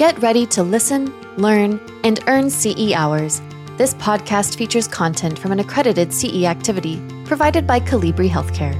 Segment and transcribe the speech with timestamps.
[0.00, 3.42] Get ready to listen, learn, and earn CE hours.
[3.76, 8.74] This podcast features content from an accredited CE activity provided by Colibri Healthcare.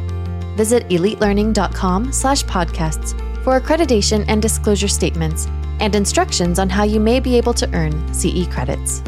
[0.56, 5.46] Visit elitelearning.com/podcasts for accreditation and disclosure statements
[5.78, 9.02] and instructions on how you may be able to earn CE credits.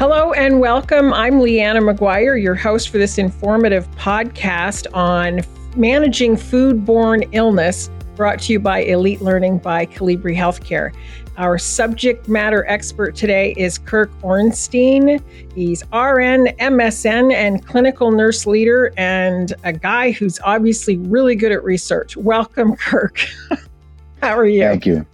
[0.00, 1.14] Hello and welcome.
[1.14, 5.42] I'm Leanna McGuire, your host for this informative podcast on
[5.76, 10.92] managing foodborne illness, brought to you by Elite Learning by Colibri Healthcare.
[11.36, 15.22] Our subject matter expert today is Kirk Ornstein.
[15.54, 21.62] He's RN, MSN, and clinical nurse leader, and a guy who's obviously really good at
[21.62, 22.16] research.
[22.16, 23.20] Welcome, Kirk.
[24.22, 24.62] How are you?
[24.62, 25.06] Thank you.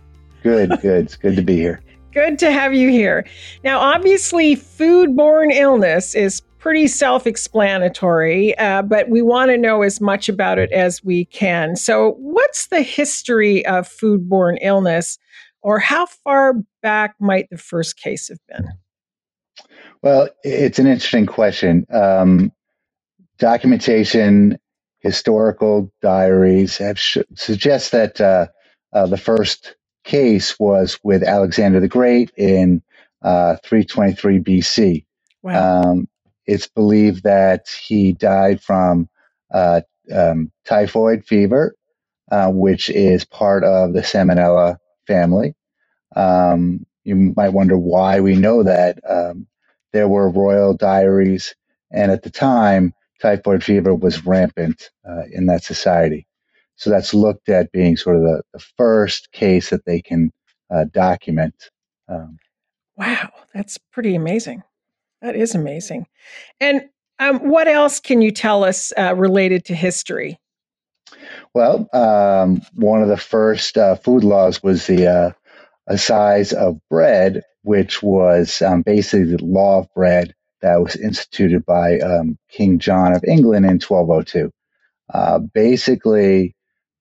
[0.44, 1.04] Good, good.
[1.04, 1.82] it's good to be here.
[2.12, 3.26] Good to have you here.
[3.64, 10.00] Now, obviously, foodborne illness is pretty self explanatory, uh, but we want to know as
[10.00, 11.76] much about it as we can.
[11.76, 15.18] So, what's the history of foodborne illness,
[15.60, 18.68] or how far back might the first case have been?
[20.02, 21.84] Well, it's an interesting question.
[21.92, 22.52] Um,
[23.38, 24.58] documentation,
[25.00, 28.46] historical diaries have sh- suggest that uh,
[28.92, 32.82] uh, the first case was with Alexander the Great in
[33.22, 35.04] uh, 323 BC.
[35.42, 35.82] Wow.
[35.82, 36.08] Um,
[36.46, 39.08] it's believed that he died from
[39.52, 39.82] uh,
[40.14, 41.74] um, typhoid fever,
[42.30, 45.54] uh, which is part of the Salmonella family.
[46.16, 48.98] Um, you might wonder why we know that.
[49.08, 49.46] Um,
[49.92, 51.54] there were royal diaries,
[51.90, 56.26] and at the time, typhoid fever was rampant uh, in that society.
[56.76, 60.32] So that's looked at being sort of the, the first case that they can
[60.70, 61.54] uh, document.
[62.08, 62.38] Um,
[62.96, 64.62] wow, that's pretty amazing.
[65.22, 66.06] That is amazing.
[66.60, 66.82] And
[67.18, 70.38] um, what else can you tell us uh, related to history?
[71.54, 75.30] Well, um, one of the first uh, food laws was the uh,
[75.88, 81.98] Assize of bread, which was um, basically the law of bread that was instituted by
[81.98, 84.50] um, King John of England in 1202.
[85.12, 86.54] Uh, basically,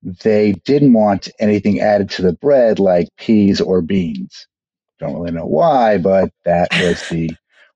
[0.04, 4.48] they didn't want anything added to the bread like peas or beans.
[5.00, 7.32] Don't really know why, but that was the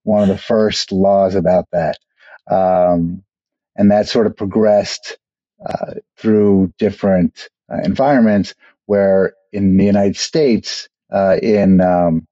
[0.05, 1.99] one of the first laws about that.
[2.51, 3.23] Um,
[3.77, 5.17] and that sort of progressed
[5.65, 8.55] uh, through different uh, environments
[8.87, 12.27] where in the United States, uh, in um,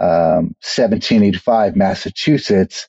[0.00, 2.88] um, 1785, Massachusetts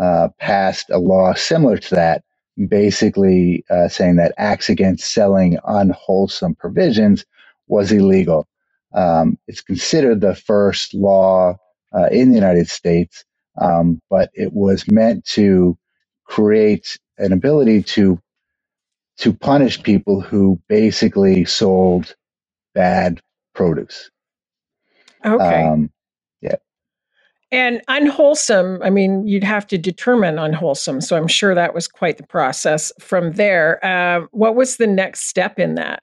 [0.00, 2.24] uh, passed a law similar to that
[2.68, 7.26] basically uh, saying that acts against selling unwholesome provisions
[7.68, 8.48] was illegal.
[8.94, 11.56] Um, it's considered the first law
[11.94, 13.25] uh, in the United States,
[13.60, 15.76] um, but it was meant to
[16.24, 18.20] create an ability to
[19.18, 22.14] to punish people who basically sold
[22.74, 23.20] bad
[23.54, 24.10] produce.
[25.24, 25.64] Okay.
[25.64, 25.90] Um,
[26.42, 26.56] yeah.
[27.50, 31.00] And unwholesome, I mean, you'd have to determine unwholesome.
[31.00, 33.84] So I'm sure that was quite the process from there.
[33.84, 36.02] Uh, what was the next step in that?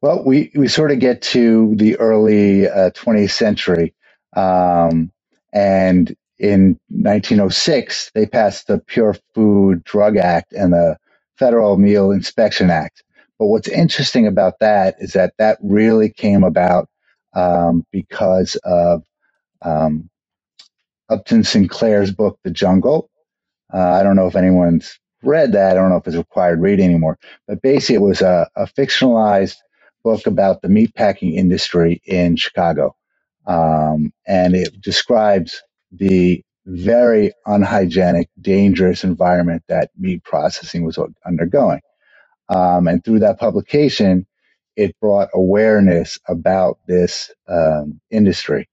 [0.00, 3.94] Well, we, we sort of get to the early uh, 20th century.
[4.34, 5.10] Um,
[5.52, 10.98] and in 1906, they passed the Pure Food Drug Act and the
[11.38, 13.04] Federal Meat Inspection Act.
[13.38, 16.88] But what's interesting about that is that that really came about
[17.34, 19.04] um, because of
[19.62, 20.10] um,
[21.10, 23.10] Upton Sinclair's book, The Jungle.
[23.72, 25.72] Uh, I don't know if anyone's read that.
[25.72, 27.18] I don't know if it's required reading anymore.
[27.48, 29.56] But basically, it was a, a fictionalized
[30.04, 32.96] book about the meatpacking industry in Chicago.
[33.46, 41.80] Um, and it describes the very unhygienic, dangerous environment that meat processing was undergoing.
[42.50, 44.26] Um, and through that publication,
[44.76, 48.68] it brought awareness about this um, industry.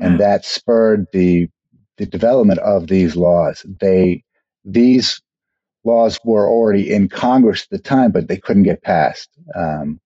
[0.00, 1.48] And that spurred the
[1.98, 3.64] the development of these laws.
[3.80, 4.24] They
[4.64, 5.22] these
[5.84, 9.30] laws were already in Congress at the time, but they couldn't get passed.
[9.54, 10.00] Um,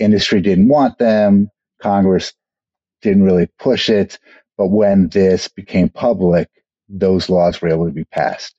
[0.00, 1.50] industry didn't want them.
[1.82, 2.34] Congress
[3.02, 4.18] didn't really push it.
[4.56, 6.48] But when this became public,
[6.88, 8.54] those laws were able to be passed.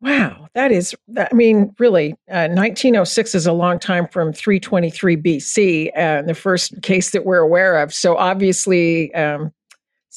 [0.00, 5.90] Wow, that is, I mean, really, uh, 1906 is a long time from 323 BC,
[5.96, 7.94] uh, the first case that we're aware of.
[7.94, 9.52] So obviously, um,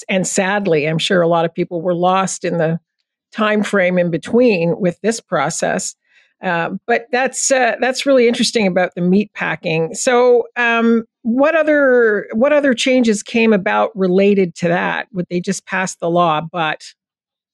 [0.10, 2.80] and sadly, I'm sure a lot of people were lost in the
[3.32, 5.96] time frame in between with this process.
[6.42, 9.94] Uh, but that's uh, that's really interesting about the meat packing.
[9.94, 15.08] So, um, what other what other changes came about related to that?
[15.12, 16.84] Would they just pass the law, but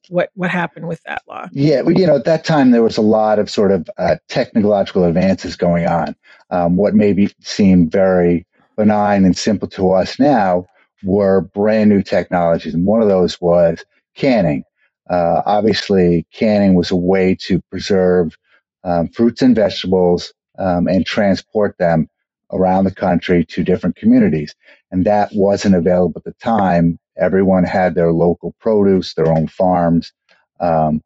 [0.09, 1.47] What what happened with that law?
[1.51, 4.17] Yeah, well, you know, at that time there was a lot of sort of uh,
[4.27, 6.15] technological advances going on.
[6.49, 8.45] Um, what maybe seemed very
[8.75, 10.65] benign and simple to us now
[11.03, 13.85] were brand new technologies, and one of those was
[14.15, 14.63] canning.
[15.09, 18.35] Uh, obviously, canning was a way to preserve
[18.83, 22.09] um, fruits and vegetables um, and transport them
[22.51, 24.53] around the country to different communities.
[24.91, 26.99] And that wasn't available at the time.
[27.17, 30.11] Everyone had their local produce, their own farms.
[30.59, 31.01] Um,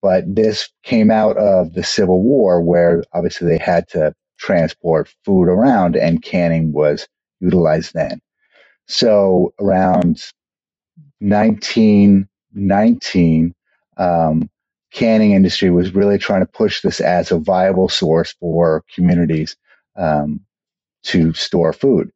[0.00, 5.48] but this came out of the Civil War, where obviously they had to transport food
[5.48, 7.08] around, and canning was
[7.40, 8.20] utilized then.
[8.86, 10.22] So around
[11.18, 13.54] 1919,
[13.96, 14.48] um,
[14.92, 19.56] canning industry was really trying to push this as a viable source for communities
[19.96, 20.40] um,
[21.08, 22.10] to store food.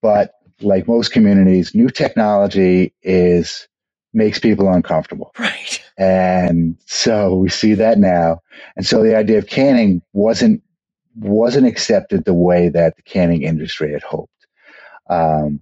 [0.00, 3.68] But like most communities, new technology is
[4.14, 5.32] makes people uncomfortable.
[5.38, 5.82] Right.
[5.96, 8.40] And so we see that now.
[8.76, 10.62] And so the idea of canning wasn't
[11.16, 14.30] wasn't accepted the way that the canning industry had hoped.
[15.10, 15.60] Um,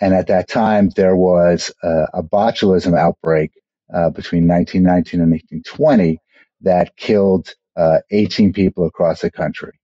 [0.00, 3.52] and at that time, there was a, a botulism outbreak
[3.92, 6.18] uh, between 1919 and 1920
[6.62, 9.78] that killed uh, 18 people across the country.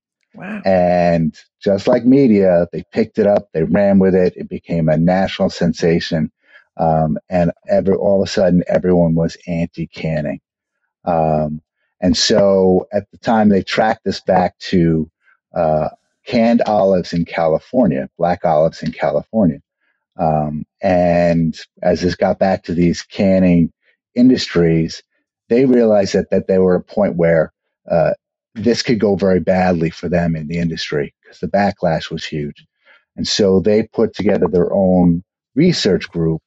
[0.64, 4.96] And just like media, they picked it up, they ran with it, it became a
[4.98, 6.32] national sensation.
[6.78, 10.40] Um, and every, all of a sudden, everyone was anti canning.
[11.04, 11.62] Um,
[12.00, 15.10] and so at the time, they tracked this back to
[15.54, 15.90] uh,
[16.26, 19.60] canned olives in California, black olives in California.
[20.18, 23.72] Um, and as this got back to these canning
[24.14, 25.02] industries,
[25.48, 27.52] they realized that, that they were a point where
[27.90, 28.12] uh,
[28.54, 32.66] this could go very badly for them in the industry because the backlash was huge.
[33.16, 35.22] And so they put together their own
[35.54, 36.42] research group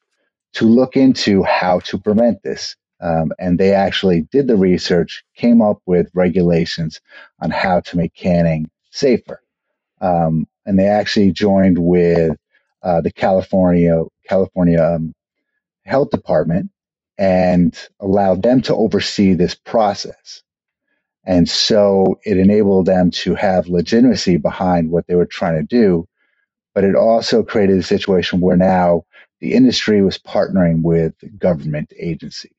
[0.54, 2.76] to look into how to prevent this.
[3.02, 7.02] Um, and they actually did the research, came up with regulations
[7.42, 9.42] on how to make canning safer.
[10.02, 12.38] Um, and they actually joined with
[12.84, 15.14] uh, the California California um,
[15.86, 16.72] Health Department
[17.18, 20.44] and allowed them to oversee this process.
[21.26, 26.08] And so it enabled them to have legitimacy behind what they were trying to do.
[26.74, 29.06] But it also created a situation where now
[29.40, 32.52] the industry was partnering with government agencies.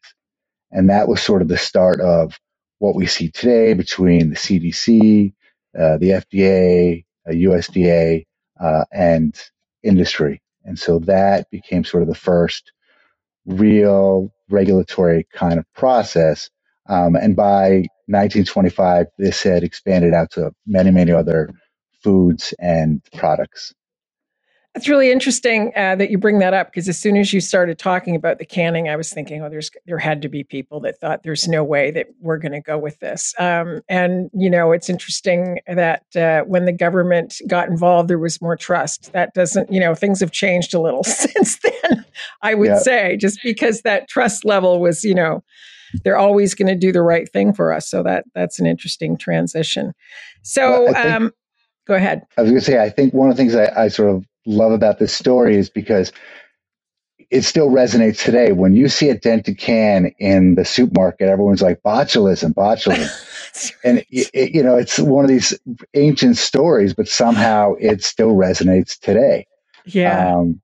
[0.73, 2.39] And that was sort of the start of
[2.79, 5.33] what we see today between the CDC,
[5.79, 8.27] uh, the FDA, uh, USDA,
[8.61, 9.35] uh, and
[9.83, 10.43] industry.
[10.65, 12.73] And so that became sort of the first
[13.47, 16.51] real regulatory kind of process.
[16.89, 21.51] Um, and by 1925, this had expanded out to many, many other
[22.03, 23.75] foods and products.
[24.77, 27.79] It's really interesting uh, that you bring that up because as soon as you started
[27.79, 31.01] talking about the canning, I was thinking, oh, there's there had to be people that
[31.01, 33.35] thought there's no way that we're going to go with this.
[33.39, 38.43] Um, and you know, it's interesting that uh, when the government got involved, there was
[38.43, 39.15] more trust.
[39.15, 42.05] That doesn't, you know, things have changed a little since then.
[42.43, 42.79] I would yeah.
[42.79, 45.43] say just because that trust level was, you know,
[46.05, 47.89] they're always going to do the right thing for us.
[47.89, 49.93] So that that's an interesting transition.
[50.43, 50.85] So.
[50.85, 51.33] Well, think, um,
[51.87, 52.23] go ahead.
[52.37, 54.25] I was going to say, I think one of the things I, I sort of
[54.47, 56.13] love about this story is because
[57.31, 58.53] it still resonates today.
[58.53, 64.55] When you see a dented can in the supermarket, everyone's like botulism, botulism, and it,
[64.55, 65.59] you know it's one of these
[65.95, 69.47] ancient stories, but somehow it still resonates today.
[69.85, 70.61] Yeah, um,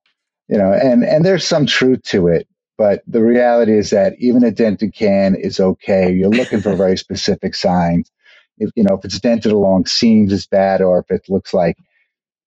[0.49, 2.47] you know, and and there's some truth to it,
[2.83, 6.12] but the reality is that even a dented can is okay.
[6.12, 8.11] You're looking for very specific signs.
[8.59, 11.77] If you know if it's dented along seams, it's bad, or if it looks like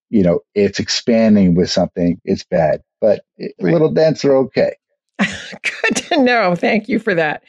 [0.10, 2.82] you know, it's expanding with something, it's bad.
[3.02, 3.74] But right.
[3.74, 4.76] little dents are okay.
[5.20, 6.56] Good to know.
[6.56, 7.44] Thank you for that.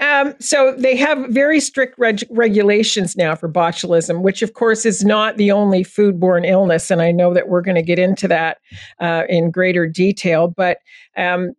[0.00, 5.04] Um, so they have very strict reg- regulations now for botulism, which of course is
[5.04, 8.58] not the only foodborne illness, and I know that we're going to get into that
[8.98, 10.48] uh, in greater detail.
[10.48, 10.78] But
[11.16, 11.52] um,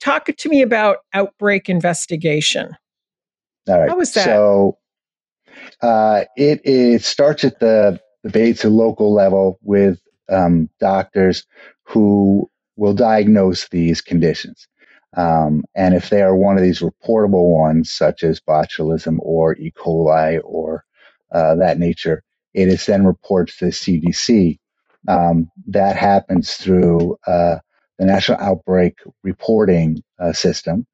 [0.00, 2.76] talk to me about outbreak investigation.
[3.68, 3.90] All right.
[3.90, 4.24] How was that?
[4.24, 4.78] So
[5.82, 11.44] uh, it, it starts at the debates at local level with um, doctors
[11.84, 14.66] who will diagnose these conditions.
[15.16, 19.72] Um, and if they are one of these reportable ones, such as botulism or E.
[19.76, 20.84] coli or
[21.32, 22.22] uh, that nature,
[22.54, 24.58] it is then reported to the CDC.
[25.08, 27.56] Um, that happens through uh,
[28.00, 30.86] the National Outbreak Reporting uh, System.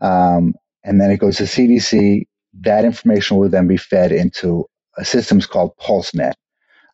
[0.00, 2.26] Um, and then it goes to CDC.
[2.62, 4.66] That information will then be fed into
[4.98, 6.34] a system called PulseNet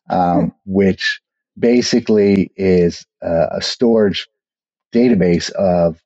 [0.09, 0.47] um, hmm.
[0.65, 1.21] which
[1.59, 4.27] basically is uh, a storage
[4.93, 6.01] database of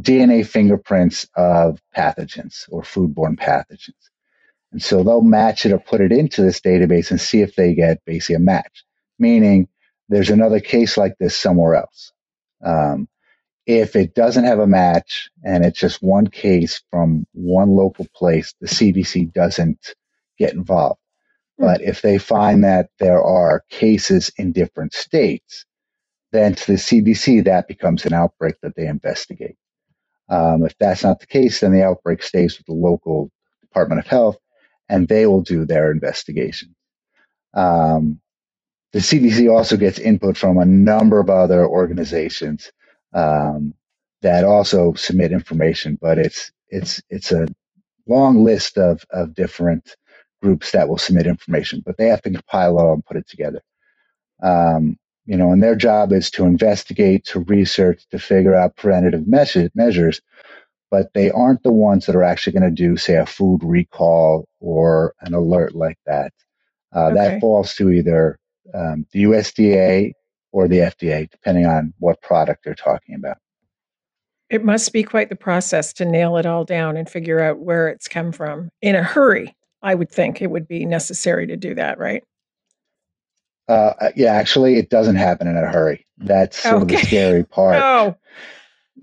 [0.00, 4.10] DNA fingerprints of pathogens or foodborne pathogens.
[4.72, 7.74] And so they'll match it or put it into this database and see if they
[7.74, 8.84] get basically a match,
[9.18, 9.68] meaning
[10.10, 12.12] there's another case like this somewhere else.
[12.64, 13.08] Um,
[13.66, 18.54] if it doesn't have a match and it's just one case from one local place,
[18.60, 19.94] the CDC doesn't
[20.38, 21.00] get involved.
[21.58, 21.66] Hmm.
[21.66, 25.64] But if they find that there are cases in different states,
[26.32, 29.56] then to the CDC, that becomes an outbreak that they investigate.
[30.28, 33.30] Um, if that's not the case, then the outbreak stays with the local
[33.60, 34.38] Department of Health
[34.88, 36.74] and they will do their investigation.
[37.54, 38.20] Um,
[38.94, 42.70] the CDC also gets input from a number of other organizations
[43.12, 43.74] um,
[44.22, 47.48] that also submit information, but it's it's it's a
[48.06, 49.96] long list of of different
[50.40, 53.28] groups that will submit information, but they have to compile it all and put it
[53.28, 53.60] together.
[54.44, 54.96] Um,
[55.26, 60.20] you know, and their job is to investigate, to research, to figure out preventative measures,
[60.92, 64.46] but they aren't the ones that are actually going to do, say, a food recall
[64.60, 66.32] or an alert like that.
[66.94, 67.14] Uh, okay.
[67.14, 68.38] That falls to either
[68.72, 70.12] um, the USDA
[70.52, 73.38] or the FDA, depending on what product they're talking about.
[74.50, 77.88] It must be quite the process to nail it all down and figure out where
[77.88, 79.54] it's come from in a hurry.
[79.82, 82.22] I would think it would be necessary to do that, right?
[83.68, 86.06] Uh, uh yeah, actually, it doesn't happen in a hurry.
[86.18, 86.94] That's sort okay.
[86.94, 87.82] of the scary part.
[87.82, 88.16] Oh.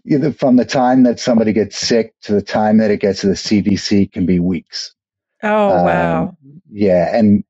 [0.06, 3.28] Either from the time that somebody gets sick to the time that it gets to
[3.28, 4.96] the CDC can be weeks.
[5.44, 6.38] Oh um, wow!
[6.72, 7.44] Yeah, and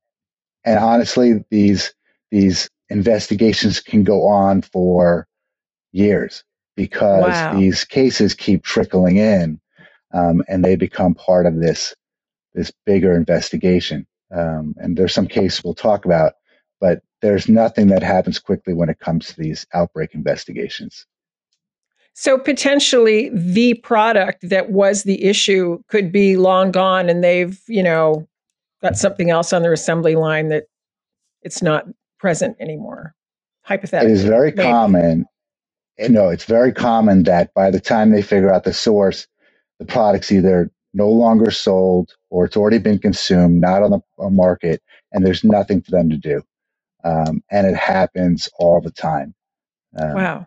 [0.64, 1.94] and honestly, these
[2.32, 5.28] these investigations can go on for
[5.92, 6.42] years
[6.74, 7.54] because wow.
[7.54, 9.60] these cases keep trickling in,
[10.14, 11.94] um, and they become part of this
[12.54, 14.06] this bigger investigation.
[14.34, 16.32] Um, and there's some cases we'll talk about,
[16.80, 21.06] but there's nothing that happens quickly when it comes to these outbreak investigations.
[22.14, 27.82] So potentially the product that was the issue could be long gone and they've, you
[27.82, 28.28] know,
[28.82, 30.64] got something else on their assembly line that
[31.42, 31.86] it's not
[32.22, 33.14] present anymore.
[33.62, 34.12] Hypothetically.
[34.12, 34.62] It is very maybe.
[34.62, 35.26] common.
[35.98, 39.26] You know, it's very common that by the time they figure out the source,
[39.78, 44.80] the product's either no longer sold or it's already been consumed, not on the market,
[45.10, 46.42] and there's nothing for them to do.
[47.04, 49.34] Um, and it happens all the time.
[49.98, 50.46] Um, wow.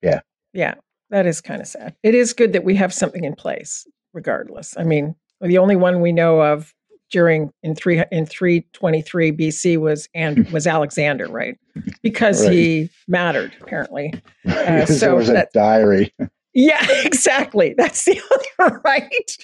[0.00, 0.20] Yeah.
[0.52, 0.74] Yeah.
[1.10, 1.96] That is kind of sad.
[2.02, 4.76] It is good that we have something in place, regardless.
[4.76, 6.74] I mean, the only one we know of
[7.10, 11.58] during in three in three twenty three BC was and was Alexander, right?
[12.02, 12.52] Because right.
[12.52, 14.14] he mattered apparently.
[14.48, 16.12] Uh, so there was a diary.
[16.54, 17.74] Yeah, exactly.
[17.76, 18.20] That's the
[18.60, 19.36] other right.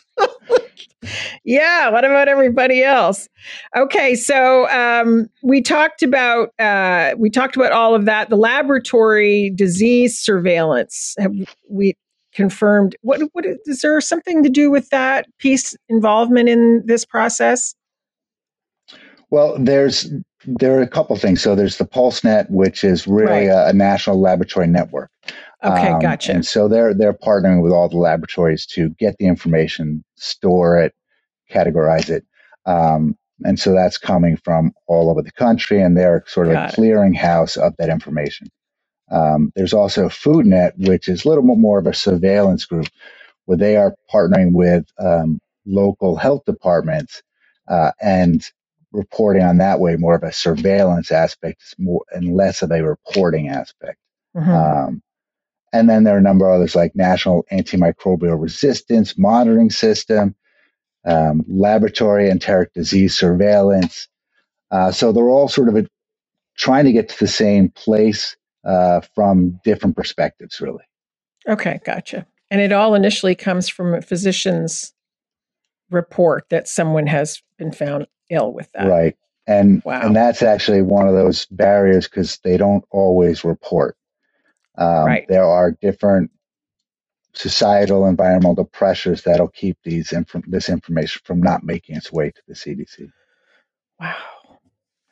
[1.45, 1.91] yeah.
[1.91, 3.29] What about everybody else?
[3.77, 8.31] Okay, so um, we talked about uh, we talked about all of that.
[8.31, 11.15] The laboratory disease surveillance.
[11.19, 11.33] Have
[11.69, 11.95] we
[12.35, 12.97] confirmed?
[13.03, 17.75] What what is there something to do with that piece involvement in this process?
[19.31, 20.11] Well, there's
[20.47, 21.43] there are a couple things.
[21.43, 23.67] So there's the PulseNet, which is really right.
[23.67, 25.11] a, a, national laboratory network.
[25.65, 26.33] Okay, um, gotcha.
[26.33, 30.95] And so they're they're partnering with all the laboratories to get the information, store it,
[31.51, 32.25] categorize it.
[32.67, 36.73] Um, and so that's coming from all over the country, and they're sort of Got
[36.73, 38.49] a clearinghouse of that information.
[39.11, 42.89] Um, there's also FoodNet, which is a little bit more of a surveillance group,
[43.45, 47.23] where they are partnering with um, local health departments
[47.69, 48.45] uh, and
[48.93, 53.49] reporting on that way, more of a surveillance aspect more, and less of a reporting
[53.49, 53.99] aspect.
[54.37, 54.51] Mm-hmm.
[54.51, 55.03] Um,
[55.73, 60.35] and then there are a number of others like National Antimicrobial Resistance Monitoring System,
[61.05, 64.09] um, Laboratory Enteric Disease Surveillance.
[64.71, 65.87] Uh, so they're all sort of a,
[66.57, 70.85] trying to get to the same place uh, from different perspectives, really.
[71.49, 72.27] Okay, gotcha.
[72.51, 74.93] And it all initially comes from a physician's
[75.91, 78.87] report that someone has been found ill with that.
[78.87, 79.17] Right.
[79.47, 80.01] And wow.
[80.01, 83.97] and that's actually one of those barriers because they don't always report.
[84.79, 85.27] Um, right.
[85.29, 86.31] There are different
[87.35, 92.43] societal environmental pressures that'll keep these inf- this information from not making its way to
[92.49, 93.11] the CDC.
[94.01, 94.17] Wow.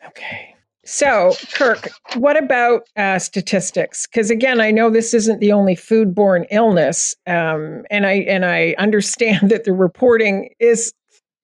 [0.07, 0.55] Okay.
[0.85, 4.07] So, Kirk, what about uh, statistics?
[4.07, 8.75] Because again, I know this isn't the only foodborne illness, um, and I and I
[8.79, 10.93] understand that the reporting is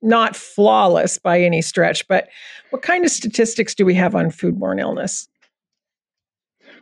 [0.03, 2.07] not flawless by any stretch.
[2.09, 2.29] But
[2.71, 5.29] what kind of statistics do we have on foodborne illness?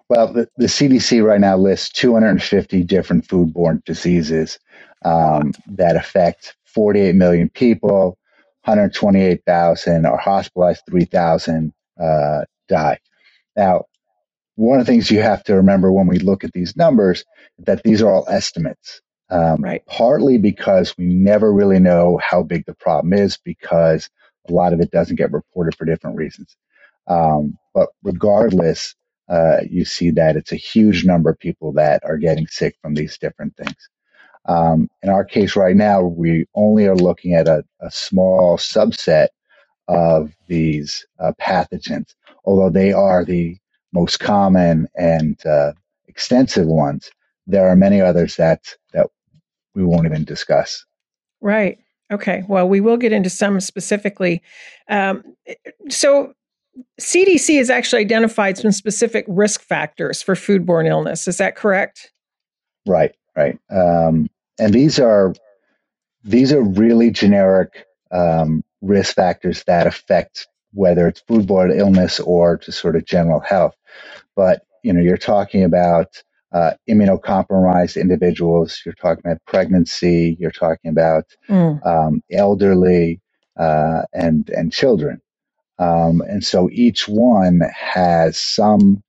[0.08, 4.58] Well, the, the CDC right now lists 250 different foodborne diseases
[5.04, 8.18] um, that affect 48 million people.
[8.64, 12.98] 128,000 are hospitalized, 3,000 uh, die.
[13.56, 13.84] Now,
[14.56, 17.24] one of the things you have to remember when we look at these numbers
[17.58, 19.00] that these are all estimates.
[19.28, 19.84] Um, right.
[19.86, 24.08] Partly because we never really know how big the problem is because
[24.48, 26.56] a lot of it doesn't get reported for different reasons.
[27.08, 28.94] Um, but regardless,
[29.28, 32.94] uh, you see that it's a huge number of people that are getting sick from
[32.94, 33.88] these different things.
[34.46, 39.28] Um, in our case right now, we only are looking at a, a small subset
[39.88, 42.14] of these uh, pathogens,
[42.44, 43.56] although they are the
[43.92, 45.72] most common and uh,
[46.08, 47.10] extensive ones.
[47.46, 49.08] There are many others that that
[49.74, 50.84] we won't even discuss.
[51.40, 51.78] Right.
[52.12, 52.44] Okay.
[52.48, 54.42] Well, we will get into some specifically.
[54.88, 55.22] Um,
[55.88, 56.32] so,
[57.00, 61.26] CDC has actually identified some specific risk factors for foodborne illness.
[61.26, 62.12] Is that correct?
[62.86, 63.14] Right.
[63.36, 63.58] Right.
[63.70, 64.28] Um,
[64.58, 65.34] and these are
[66.24, 72.80] these are really generic um, risk factors that affect whether it's foodborne illness or just
[72.80, 73.74] sort of general health.
[74.34, 78.80] But you know, you're talking about uh, immunocompromised individuals.
[78.84, 80.36] You're talking about pregnancy.
[80.38, 81.84] You're talking about mm.
[81.86, 83.20] um, elderly
[83.58, 85.20] uh, and and children.
[85.78, 89.02] Um, and so each one has some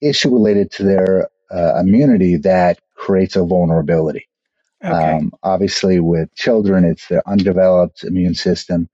[0.00, 4.28] issue related to their uh, immunity that creates a vulnerability.
[4.84, 4.92] Okay.
[4.92, 8.88] Um, obviously, with children, it's their undeveloped immune system.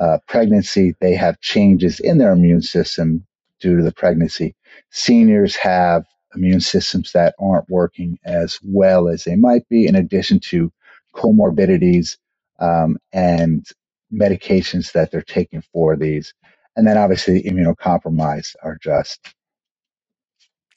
[0.00, 3.24] Uh, pregnancy, they have changes in their immune system
[3.60, 4.56] due to the pregnancy.
[4.90, 6.04] Seniors have
[6.34, 10.72] immune systems that aren't working as well as they might be, in addition to
[11.14, 12.16] comorbidities
[12.60, 13.66] um, and
[14.12, 16.32] medications that they're taking for these.
[16.76, 19.34] And then obviously, the immunocompromised are just.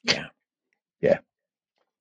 [0.02, 0.26] Yeah.
[1.00, 1.18] Yeah.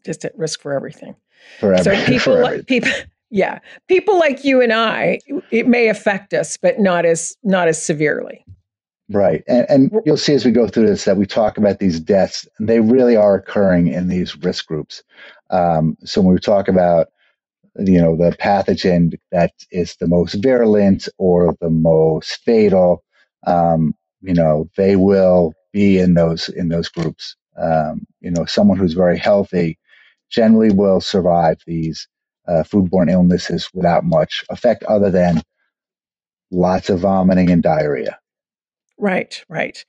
[0.04, 1.16] Just at risk for everything.
[1.60, 2.90] For so people, like, people,
[3.34, 5.18] yeah, people like you and I,
[5.50, 8.46] it may affect us, but not as not as severely.
[9.10, 9.44] Right.
[9.48, 12.48] And, and, you'll see as we go through this that we talk about these deaths,
[12.60, 15.04] they really are occurring in these risk groups.
[15.50, 17.08] Um, so when we talk about,
[17.80, 23.04] you know, the pathogen that is the most virulent or the most fatal,
[23.48, 27.36] um, you know, they will be in those in those groups.
[27.60, 29.80] Um, you know, someone who's very healthy
[30.30, 32.08] generally will survive these
[32.48, 35.42] uh, foodborne illnesses without much effect other than
[36.52, 38.20] lots of vomiting and diarrhea.
[39.00, 39.84] Right, right.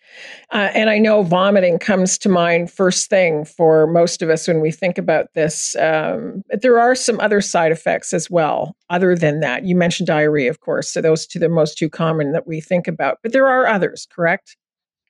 [0.51, 4.61] Uh, and I know vomiting comes to mind first thing for most of us when
[4.61, 5.77] we think about this.
[5.77, 9.65] Um, but there are some other side effects as well, other than that.
[9.65, 10.91] You mentioned diarrhea, of course.
[10.91, 13.19] So those two, the most two common that we think about.
[13.23, 14.57] But there are others, correct?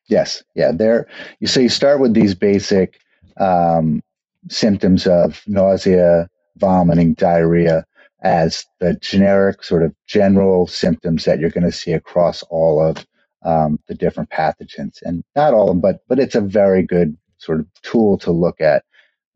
[0.09, 0.43] Yes.
[0.55, 0.73] Yeah.
[0.73, 1.07] There.
[1.39, 3.01] You so you start with these basic
[3.41, 4.03] um,
[4.51, 7.85] symptoms of nausea, vomiting, diarrhea
[8.23, 13.07] as the generic sort of general symptoms that you're going to see across all of
[13.45, 17.17] um, the different pathogens, and not all of them, but but it's a very good
[17.39, 18.85] sort of tool to look at,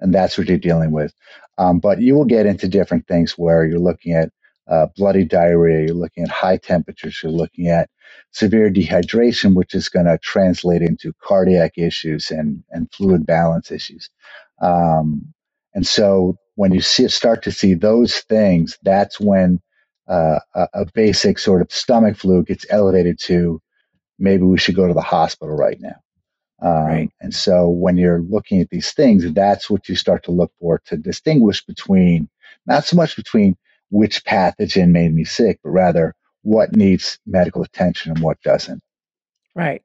[0.00, 1.12] and that's what you're dealing with.
[1.58, 4.30] Um, but you will get into different things where you're looking at
[4.68, 7.90] uh, bloody diarrhea, you're looking at high temperatures, you're looking at
[8.32, 14.10] severe dehydration, which is going to translate into cardiac issues and and fluid balance issues.
[14.62, 15.32] Um,
[15.74, 19.60] and so when you see, start to see those things, that's when
[20.08, 23.62] uh, a, a, basic sort of stomach flu gets elevated to
[24.18, 25.94] maybe we should go to the hospital right now.
[26.60, 27.10] Um, right.
[27.20, 30.82] And so when you're looking at these things, that's what you start to look for
[30.86, 32.28] to distinguish between
[32.66, 33.56] not so much between
[33.90, 38.82] which pathogen made me sick, but rather what needs medical attention and what doesn't.
[39.54, 39.82] Right.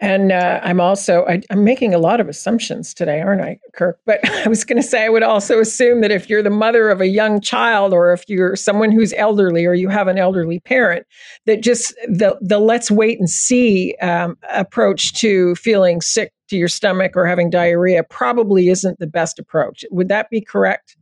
[0.00, 3.98] And uh, I'm also I, am making a lot of assumptions today, aren't I, Kirk?
[4.06, 6.88] But I was going to say I would also assume that if you're the mother
[6.88, 10.60] of a young child, or if you're someone who's elderly, or you have an elderly
[10.60, 11.06] parent,
[11.46, 16.68] that just the the let's wait and see um, approach to feeling sick to your
[16.68, 19.84] stomach or having diarrhea probably isn't the best approach.
[19.90, 20.96] Would that be correct?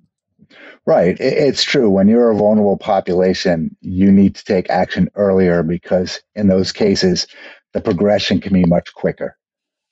[0.84, 1.18] Right.
[1.18, 1.90] It's true.
[1.90, 7.26] When you're a vulnerable population, you need to take action earlier because in those cases,
[7.76, 9.36] the progression can be much quicker.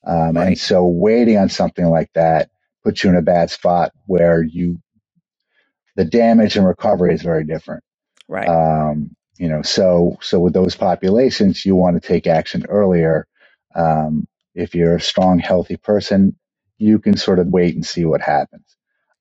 [0.07, 0.49] Um, right.
[0.49, 2.51] And so waiting on something like that
[2.85, 4.81] puts you in a bad spot where you,
[5.97, 7.85] the damage and recovery is very different.
[8.29, 8.49] Right.
[8.49, 13.27] Um, you know, so, so with those populations, you want to take action earlier.
[13.75, 16.37] Um, if you're a strong, healthy person,
[16.79, 18.67] you can sort of wait and see what happens.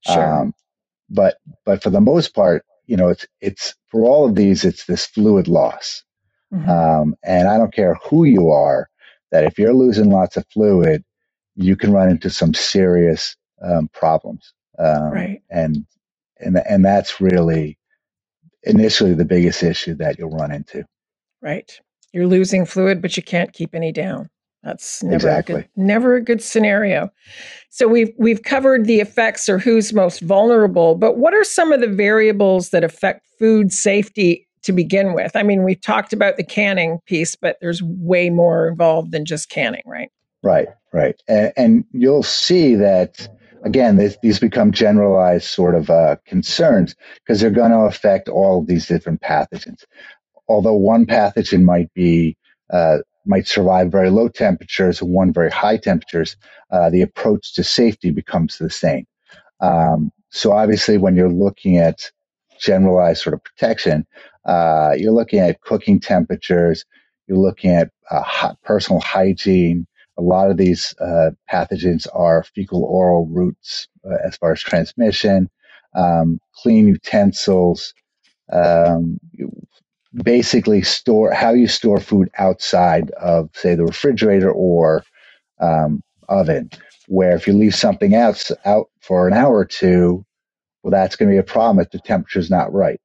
[0.01, 0.41] Sure.
[0.41, 0.53] Um,
[1.09, 4.85] but, but for the most part, you know, it's, it's for all of these, it's
[4.85, 6.03] this fluid loss.
[6.53, 6.69] Mm-hmm.
[6.69, 8.89] Um, and I don't care who you are,
[9.31, 11.03] that if you're losing lots of fluid,
[11.55, 14.53] you can run into some serious um, problems.
[14.79, 15.41] Um, right.
[15.49, 15.85] And
[16.39, 17.77] and and that's really
[18.63, 20.85] initially the biggest issue that you'll run into.
[21.41, 21.79] Right.
[22.13, 24.29] You're losing fluid, but you can't keep any down.
[24.63, 25.55] That's never exactly.
[25.55, 27.09] a good, never a good scenario.
[27.69, 31.81] So we've we've covered the effects or who's most vulnerable, but what are some of
[31.81, 35.35] the variables that affect food safety to begin with?
[35.35, 39.49] I mean, we've talked about the canning piece, but there's way more involved than just
[39.49, 40.09] canning, right?
[40.41, 43.27] Right, right, and, and you'll see that
[43.63, 43.97] again.
[43.97, 48.67] These, these become generalized sort of uh, concerns because they're going to affect all of
[48.67, 49.83] these different pathogens.
[50.47, 52.37] Although one pathogen might be
[52.71, 56.35] uh, might survive very low temperatures and one very high temperatures,
[56.71, 59.05] uh, the approach to safety becomes the same.
[59.61, 62.11] Um, so obviously, when you're looking at
[62.63, 64.05] generalized sort of protection,
[64.45, 66.85] uh, you're looking at cooking temperatures,
[67.27, 69.87] you're looking at uh, personal hygiene.
[70.17, 75.49] A lot of these uh, pathogens are fecal oral routes uh, as far as transmission,
[75.95, 77.93] um, clean utensils,
[78.51, 79.19] um,
[80.23, 85.03] basically store how you store food outside of say the refrigerator or
[85.59, 86.69] um, oven
[87.07, 90.25] where if you leave something out out for an hour or two
[90.83, 92.99] well that's going to be a problem if the temperature is not right.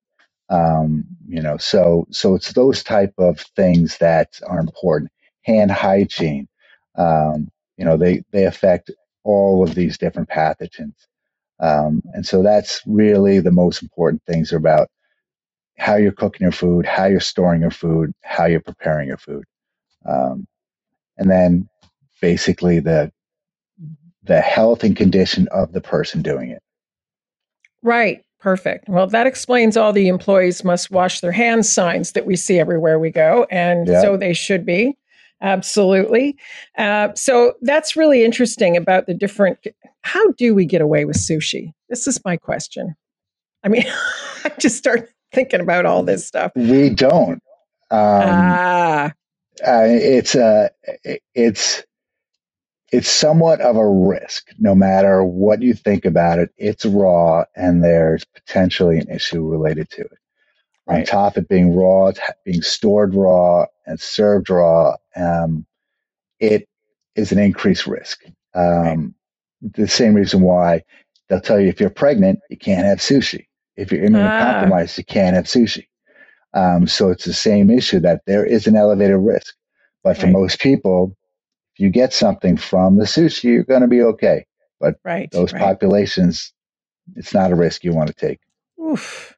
[0.51, 5.11] Um, you know so so it's those type of things that are important.
[5.45, 6.49] Hand hygiene
[6.97, 8.91] um, you know they they affect
[9.25, 10.95] all of these different pathogens.
[11.61, 14.89] Um, and so that's really the most important things about
[15.79, 19.45] how you're cooking your food, how you're storing your food, how you're preparing your food,
[20.07, 20.47] um,
[21.19, 21.69] and then
[22.21, 23.13] basically the
[24.25, 26.63] the health and condition of the person doing it.
[27.83, 28.25] Right.
[28.41, 28.89] Perfect.
[28.89, 32.99] Well, that explains all the employees must wash their hands signs that we see everywhere
[32.99, 34.01] we go, and yeah.
[34.01, 34.97] so they should be.
[35.41, 36.37] Absolutely.
[36.77, 39.59] Uh, so that's really interesting about the different.
[40.03, 41.73] How do we get away with sushi?
[41.89, 42.95] This is my question.
[43.65, 43.85] I mean,
[44.45, 46.53] I just start thinking about all this stuff.
[46.55, 47.43] We don't.
[47.91, 49.13] Um, ah.
[49.67, 51.83] Uh, it's a uh, it's
[52.93, 57.83] it's somewhat of a risk no matter what you think about it it's raw and
[57.83, 60.19] there's potentially an issue related to it
[60.87, 61.01] right.
[61.01, 62.11] on top of being raw
[62.45, 65.67] being stored raw and served raw um,
[66.41, 66.69] it
[67.15, 68.25] is an increased risk
[68.55, 69.15] um,
[69.63, 69.75] right.
[69.75, 70.83] the same reason why
[71.29, 73.45] they'll tell you if you're pregnant you can't have sushi
[73.79, 74.99] if you're immunocompromised, ah.
[74.99, 75.87] you can't have sushi.
[76.53, 79.55] Um, so it's the same issue that there is an elevated risk.
[80.03, 80.33] But for right.
[80.33, 81.17] most people,
[81.79, 84.45] if you get something from the sushi, you're going to be okay.
[84.81, 85.63] But right, those right.
[85.63, 86.53] populations,
[87.15, 88.41] it's not a risk you want to take.
[88.85, 89.37] Oof.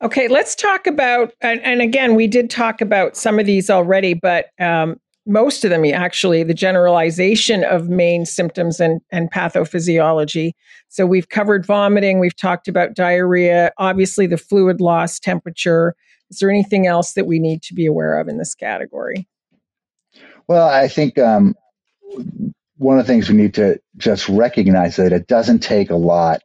[0.00, 4.14] Okay, let's talk about, and, and, again, we did talk about some of these already,
[4.14, 10.52] but um, most of them actually the generalization of main symptoms and, and pathophysiology.
[10.86, 15.96] So we've covered vomiting, we've talked about diarrhea, obviously the fluid loss, temperature.
[16.30, 19.26] Is there anything else that we need to be aware of in this category?
[20.48, 21.54] Well, I think um,
[22.78, 26.42] one of the things we need to just recognize that it doesn't take a lot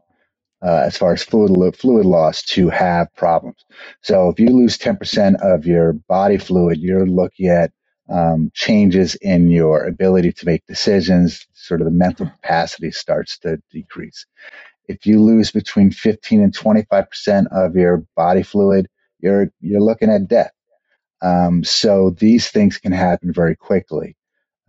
[0.63, 3.65] uh, as far as fluid fluid loss to have problems.
[4.03, 7.71] So if you lose 10% of your body fluid, you're looking at
[8.09, 13.61] um, changes in your ability to make decisions, sort of the mental capacity starts to
[13.71, 14.25] decrease.
[14.87, 18.87] If you lose between 15 and 25% of your body fluid,
[19.19, 20.51] you're, you're looking at death.
[21.23, 24.15] Um, so these things can happen very quickly.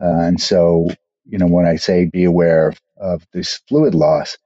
[0.00, 0.88] Uh, and so,
[1.26, 4.38] you know, when I say be aware of, of this fluid loss,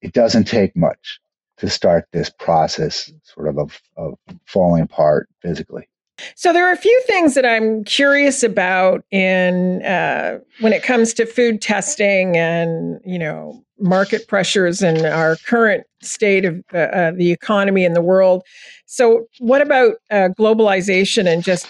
[0.00, 1.20] it doesn't take much
[1.58, 5.88] to start this process sort of of, of falling apart physically.
[6.34, 11.14] So there are a few things that I'm curious about in uh, when it comes
[11.14, 17.12] to food testing and you know market pressures and our current state of uh, uh,
[17.12, 18.42] the economy in the world.
[18.86, 21.66] So what about uh, globalization and just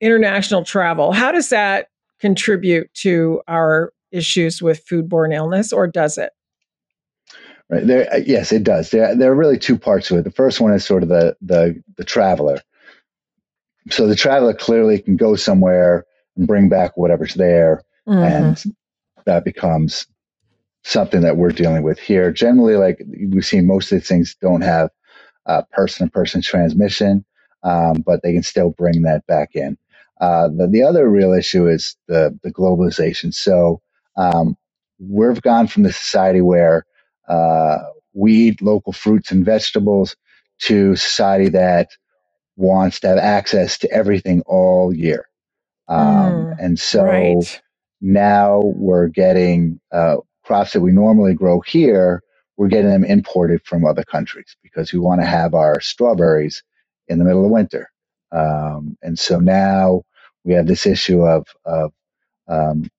[0.00, 1.12] international travel?
[1.12, 1.88] How does that
[2.20, 6.32] contribute to our issues with foodborne illness, or does it?
[7.68, 8.90] Right there, uh, yes, it does.
[8.90, 10.24] There, there are really two parts to it.
[10.24, 12.58] The first one is sort of the the, the traveler
[13.90, 16.04] so the traveler clearly can go somewhere
[16.36, 18.22] and bring back whatever's there, mm-hmm.
[18.22, 18.62] and
[19.26, 20.06] that becomes
[20.84, 22.32] something that we're dealing with here.
[22.32, 24.90] Generally, like we've seen, most of these things don't have
[25.72, 27.24] person to person transmission,
[27.64, 29.78] um, but they can still bring that back in.
[30.20, 33.34] Uh, the, the other real issue is the, the globalization.
[33.34, 33.82] So
[34.16, 34.56] um,
[35.00, 36.86] we've gone from the society where
[37.28, 37.78] uh,
[38.14, 40.16] we eat local fruits and vegetables
[40.60, 41.90] to society that
[42.56, 45.26] wants to have access to everything all year.
[45.88, 47.62] Um, mm, and so right.
[48.00, 52.22] now we're getting uh, crops that we normally grow here,
[52.56, 56.62] we're getting them imported from other countries because we want to have our strawberries
[57.08, 57.90] in the middle of winter.
[58.30, 60.02] Um, and so now
[60.44, 61.92] we have this issue of, of
[62.48, 62.90] um,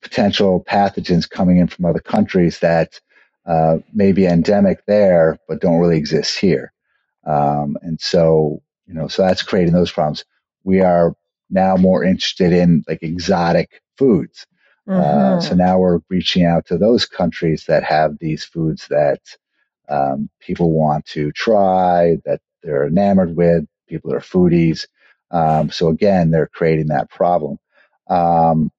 [0.00, 3.00] potential pathogens coming in from other countries that
[3.46, 6.72] uh, may be endemic there, but don't really exist here.
[7.26, 10.24] Um, and so, you know, so that's creating those problems.
[10.64, 11.14] We are
[11.50, 14.46] now more interested in like exotic foods.
[14.88, 15.36] Mm-hmm.
[15.36, 19.20] Uh, so now we're reaching out to those countries that have these foods that
[19.88, 24.86] um, people want to try, that they're enamored with, people that are foodies.
[25.30, 27.58] Um, so again, they're creating that problem.
[28.08, 28.70] Um,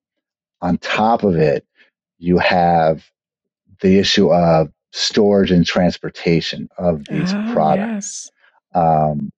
[0.62, 1.66] on top of it,
[2.18, 3.06] you have
[3.82, 8.32] the issue of storage and transportation of these oh, products.
[8.74, 8.82] Yes.
[8.84, 9.32] Um,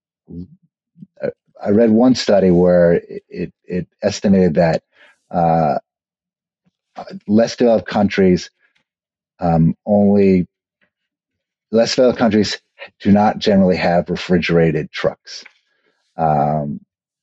[1.64, 4.84] I read one study where it, it, it estimated that
[5.30, 5.78] uh,
[7.28, 8.50] less developed countries
[9.42, 10.48] um, only
[11.72, 12.62] less developed countries
[13.00, 15.44] do not generally have refrigerated trucks.
[16.18, 16.80] Um,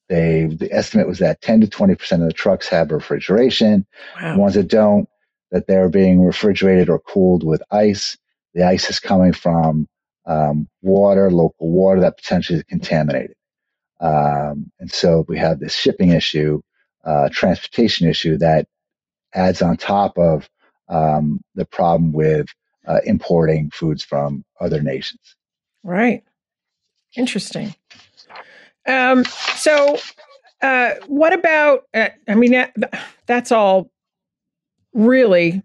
[0.08, 3.86] they the estimate was that 10 to 20 percent of the trucks have refrigeration.
[4.20, 4.34] Wow.
[4.34, 5.08] The ones that don't,
[5.50, 8.16] that they're being refrigerated or cooled with ice.
[8.54, 9.86] The ice is coming from
[10.26, 13.36] um, water, local water that potentially is contaminated.
[14.00, 16.60] Um, and so we have this shipping issue,
[17.04, 18.66] uh, transportation issue that
[19.34, 20.48] adds on top of
[20.88, 22.46] um, the problem with
[22.86, 25.36] uh, importing foods from other nations.
[25.84, 26.24] Right.
[27.16, 27.74] Interesting.
[28.86, 29.24] Um,
[29.56, 29.98] so,
[30.62, 31.84] uh, what about?
[31.94, 32.66] Uh, I mean,
[33.26, 33.90] that's all
[34.94, 35.62] really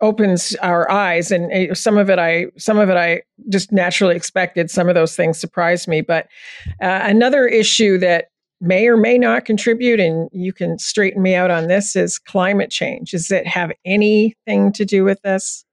[0.00, 4.16] opens our eyes, and uh, some of it I some of it I just naturally
[4.16, 4.70] expected.
[4.70, 6.26] Some of those things surprised me, but
[6.80, 11.50] uh, another issue that may or may not contribute, and you can straighten me out
[11.50, 13.10] on this, is climate change.
[13.10, 15.64] Does it have anything to do with this?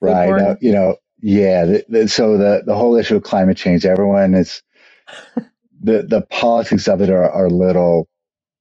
[0.00, 0.30] Right.
[0.30, 1.64] Uh, you know, yeah.
[1.64, 4.62] The, the, so the the whole issue of climate change, everyone is
[5.82, 8.08] the the politics of it are, are a little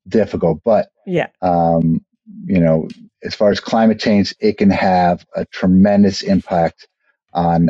[0.08, 2.04] difficult, but yeah, um,
[2.46, 2.88] you know,
[3.24, 6.88] as far as climate change, it can have a tremendous impact
[7.34, 7.70] on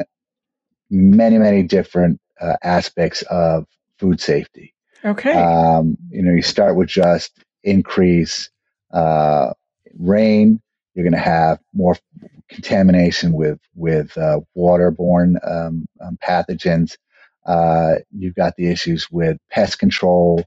[0.90, 3.66] many many different uh, aspects of
[3.98, 4.73] food safety.
[5.06, 7.32] Okay, um, you know, you start with just
[7.64, 8.50] increase
[8.92, 9.54] uh,
[9.98, 10.62] rain.
[10.94, 11.98] You're going to have more
[12.50, 16.96] contamination with with uh, waterborne um, um, pathogens.
[17.46, 20.44] Uh, you've got the issues with pest control.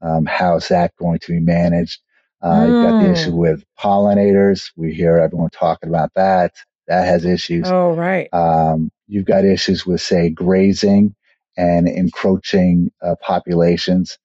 [0.00, 2.00] Um, how's that going to be managed?
[2.40, 2.66] Uh, mm.
[2.68, 3.36] You've got the issue hmm.
[3.36, 4.70] with pollinators.
[4.76, 6.54] We hear everyone talking about that.
[6.86, 7.68] That has issues.
[7.68, 8.32] Oh, right.
[8.32, 11.14] Um, you've got issues with, say, grazing
[11.58, 14.18] and encroaching uh, populations.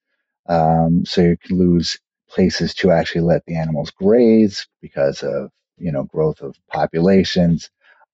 [0.49, 1.97] Um, so you can lose
[2.29, 7.69] places to actually let the animals graze because of you know growth of populations.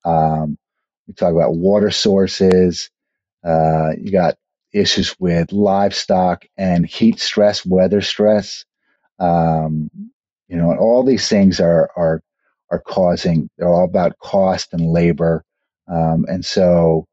[0.06, 0.58] Um,
[1.08, 2.90] we talk about water sources.
[3.46, 4.36] Uh, you got
[4.74, 8.66] issues with livestock and heat stress, weather stress.
[9.20, 9.92] Um,
[10.50, 12.22] you know, and all these things are are
[12.72, 13.50] are causing.
[13.58, 15.46] They're all about cost and labor,
[15.90, 17.08] um, and so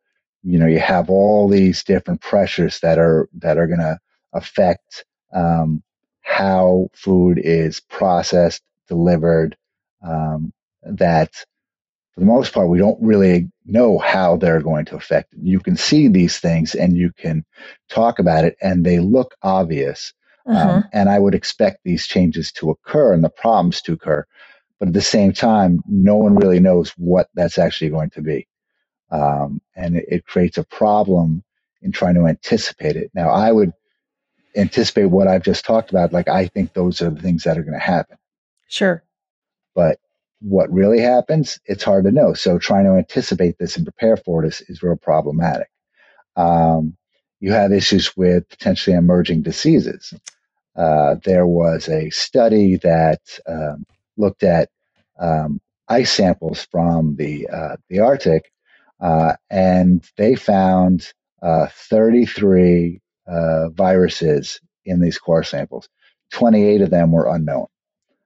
[0.46, 3.98] you know you have all these different pressures that are that are going to
[4.32, 5.04] affect
[5.35, 5.82] um,
[6.22, 9.56] how food is processed, delivered.
[10.02, 11.32] Um, that
[12.14, 15.40] for the most part, we don't really know how they're going to affect it.
[15.42, 17.44] You can see these things and you can
[17.88, 20.12] talk about it, and they look obvious.
[20.46, 20.68] Uh-huh.
[20.68, 24.24] Um, and I would expect these changes to occur and the problems to occur.
[24.78, 28.46] But at the same time, no one really knows what that's actually going to be.
[29.10, 31.42] Um, and it, it creates a problem
[31.82, 33.10] in trying to anticipate it.
[33.14, 33.72] Now, I would
[34.56, 36.12] anticipate what I've just talked about.
[36.12, 38.16] Like, I think those are the things that are going to happen.
[38.68, 39.02] Sure.
[39.74, 39.98] But
[40.40, 42.34] what really happens, it's hard to know.
[42.34, 45.68] So trying to anticipate this and prepare for it is, is real problematic.
[46.36, 46.96] Um,
[47.40, 50.12] you have issues with potentially emerging diseases.
[50.74, 53.84] Uh, there was a study that um,
[54.16, 54.68] looked at
[55.18, 58.50] um, ice samples from the uh, the Arctic,
[59.00, 65.88] uh, and they found uh, 33 uh, viruses in these core samples.
[66.32, 67.66] 28 of them were unknown.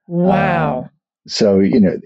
[0.07, 0.83] Wow.
[0.83, 0.89] Um,
[1.27, 1.97] so, you know,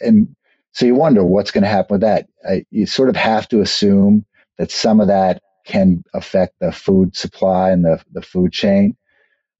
[0.00, 0.34] and
[0.72, 2.28] so you wonder what's going to happen with that.
[2.48, 4.24] Uh, you sort of have to assume
[4.58, 8.96] that some of that can affect the food supply and the, the food chain.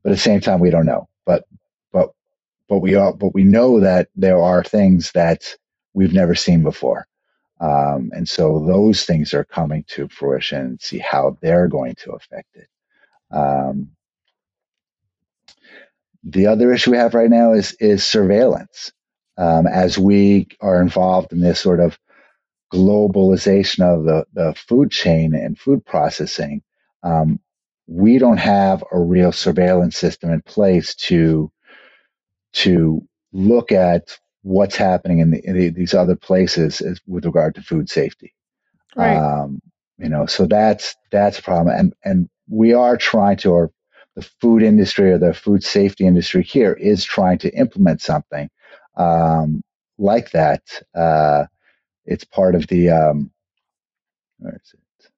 [0.03, 1.09] But at the same time, we don't know.
[1.27, 1.45] But,
[1.93, 2.11] but,
[2.69, 5.57] but we are, but we know that there are things that
[5.95, 7.07] we've never seen before.
[7.61, 12.13] Um, and so those things are coming to fruition and see how they're going to
[12.13, 12.69] affect it.
[13.31, 13.91] Um,
[16.25, 18.93] the other issue we have right now is is surveillance.
[19.39, 21.99] Um, as we are involved in this sort of
[22.73, 26.63] globalization of the, the food chain and food processing,
[27.03, 27.41] um,
[27.87, 31.51] we don't have a real surveillance system in place to
[32.53, 37.55] to look at what's happening in, the, in the, these other places as, with regard
[37.55, 38.35] to food safety.
[38.97, 39.17] Right.
[39.17, 39.61] Um,
[39.99, 43.71] you know, so that's that's a problem, and and we are trying to, or
[44.17, 48.49] the food industry or the food safety industry here is trying to implement something
[48.97, 49.63] um,
[49.99, 50.63] like that.
[50.95, 51.45] Uh,
[52.07, 53.31] it's part of the um,
[54.39, 55.11] where is it?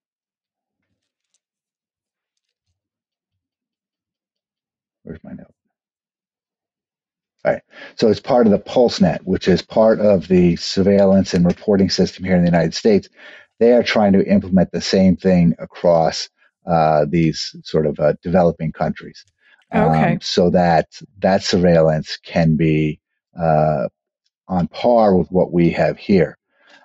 [5.04, 5.54] Where's my note?
[7.44, 7.62] All right.
[7.96, 12.24] So it's part of the PulseNet, which is part of the surveillance and reporting system
[12.24, 13.08] here in the United States.
[13.58, 16.28] They are trying to implement the same thing across
[16.66, 19.24] uh, these sort of uh, developing countries.
[19.74, 20.12] Okay.
[20.12, 23.00] Um, so that that surveillance can be
[23.38, 23.88] uh,
[24.48, 26.38] on par with what we have here.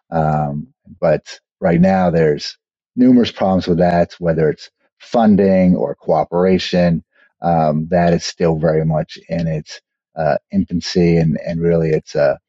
[0.09, 0.67] Um,
[0.99, 2.57] but right now, there's
[2.95, 7.03] numerous problems with that, whether it's funding or cooperation.
[7.41, 9.81] Um, that is still very much in its
[10.17, 12.39] uh, infancy, and, and really it's a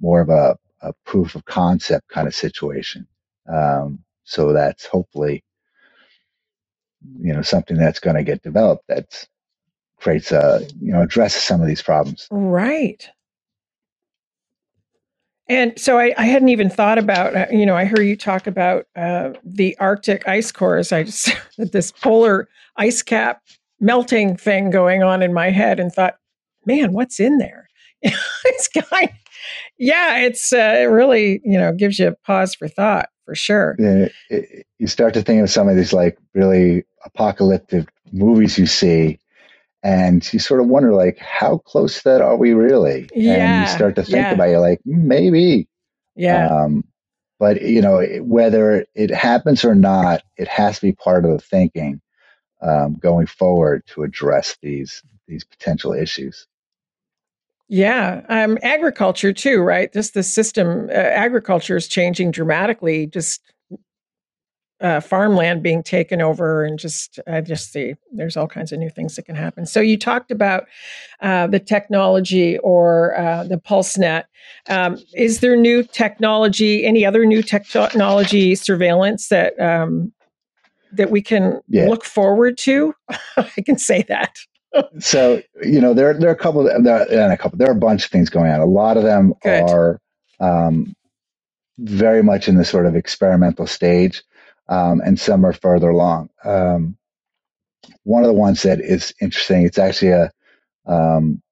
[0.00, 3.06] more of a, a proof of concept kind of situation.
[3.52, 5.44] Um, so that's hopefully
[7.20, 9.26] you know something that's going to get developed that
[10.00, 12.26] creates a you know addresses some of these problems.
[12.30, 13.08] Right.
[15.50, 18.46] And so I, I, hadn't even thought about, uh, you know, I heard you talk
[18.46, 20.92] about uh, the Arctic ice cores.
[20.92, 23.40] I just this polar ice cap
[23.80, 26.16] melting thing going on in my head and thought,
[26.68, 27.68] man, what's in there?
[28.02, 29.16] it's kind, of,
[29.78, 33.74] yeah, it's uh, it really, you know, gives you a pause for thought for sure.
[33.78, 38.66] Yeah, it, you start to think of some of these like really apocalyptic movies you
[38.66, 39.18] see
[39.82, 43.68] and you sort of wonder like how close to that are we really yeah, and
[43.68, 44.32] you start to think yeah.
[44.32, 45.68] about it like mm, maybe
[46.16, 46.84] yeah um,
[47.38, 51.38] but you know whether it happens or not it has to be part of the
[51.38, 52.00] thinking
[52.60, 56.46] um, going forward to address these these potential issues
[57.68, 63.42] yeah um, agriculture too right just the system uh, agriculture is changing dramatically just
[64.80, 68.90] uh, farmland being taken over and just I just see there's all kinds of new
[68.90, 69.66] things that can happen.
[69.66, 70.66] So you talked about
[71.20, 74.24] uh, the technology or uh, the PulseNet.
[74.68, 76.84] Um, is there new technology?
[76.84, 80.12] Any other new technology surveillance that um,
[80.92, 81.86] that we can yeah.
[81.88, 82.94] look forward to?
[83.36, 84.36] I can say that.
[84.98, 87.76] So you know there there are a couple of, there are, a couple there are
[87.76, 88.60] a bunch of things going on.
[88.60, 89.62] A lot of them Good.
[89.62, 90.00] are
[90.40, 90.94] um,
[91.78, 94.22] very much in the sort of experimental stage
[94.68, 96.30] um, and some are further along.
[96.44, 96.96] Um,
[98.04, 100.30] one of the ones that is interesting, it's actually a
[100.86, 101.42] um,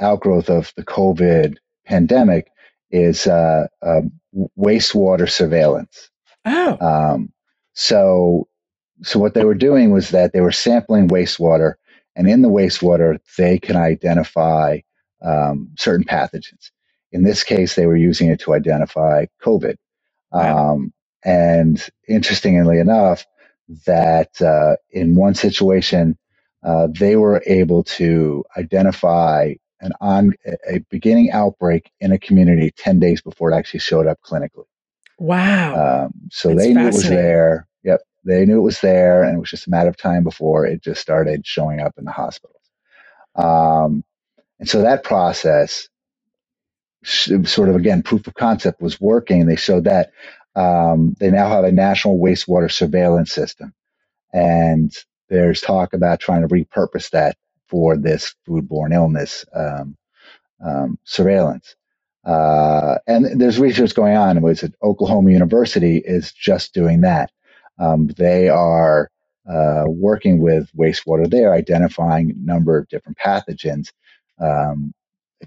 [0.00, 2.48] outgrowth of the COVID pandemic,
[2.90, 4.12] is uh, um,
[4.58, 6.10] wastewater surveillance.
[6.44, 6.78] Oh.
[6.80, 7.32] Um,
[7.74, 8.48] so,
[9.02, 11.74] so what they were doing was that they were sampling wastewater,
[12.16, 14.80] and in the wastewater, they can identify
[15.22, 16.72] um, certain pathogens.
[17.12, 19.76] In this case, they were using it to identify COVID.
[20.32, 20.92] Um,
[21.24, 23.26] and interestingly enough,
[23.86, 26.18] that uh, in one situation,
[26.64, 30.34] uh, they were able to identify an on
[30.68, 34.66] a beginning outbreak in a community 10 days before it actually showed up clinically.
[35.18, 36.06] Wow.
[36.06, 37.68] Um, so That's they knew it was there.
[38.26, 40.82] They knew it was there, and it was just a matter of time before it
[40.82, 42.60] just started showing up in the hospitals.
[43.36, 44.04] Um,
[44.58, 45.88] and so that process,
[47.04, 49.46] sort of again, proof of concept was working.
[49.46, 50.10] They showed that
[50.56, 53.74] um, they now have a national wastewater surveillance system.
[54.32, 54.92] And
[55.28, 57.36] there's talk about trying to repurpose that
[57.68, 59.96] for this foodborne illness um,
[60.64, 61.76] um, surveillance.
[62.24, 64.36] Uh, and there's research going on.
[64.36, 67.30] It was at Oklahoma University is just doing that.
[67.78, 69.10] Um, they are
[69.48, 73.92] uh, working with wastewater there, identifying a number of different pathogens
[74.40, 74.92] um,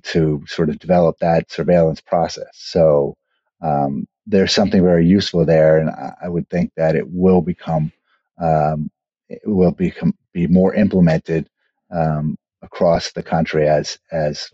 [0.04, 2.50] to sort of develop that surveillance process.
[2.54, 3.16] So
[3.62, 7.92] um, there's something very useful there, and I, I would think that it will become
[8.38, 8.90] um,
[9.28, 11.50] it will become be more implemented
[11.92, 14.52] um, across the country as as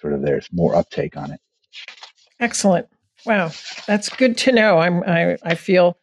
[0.00, 1.40] sort of there's more uptake on it.
[2.40, 2.86] Excellent.
[3.24, 3.50] Wow,
[3.86, 4.78] that's good to know.
[4.78, 5.98] I'm I, I feel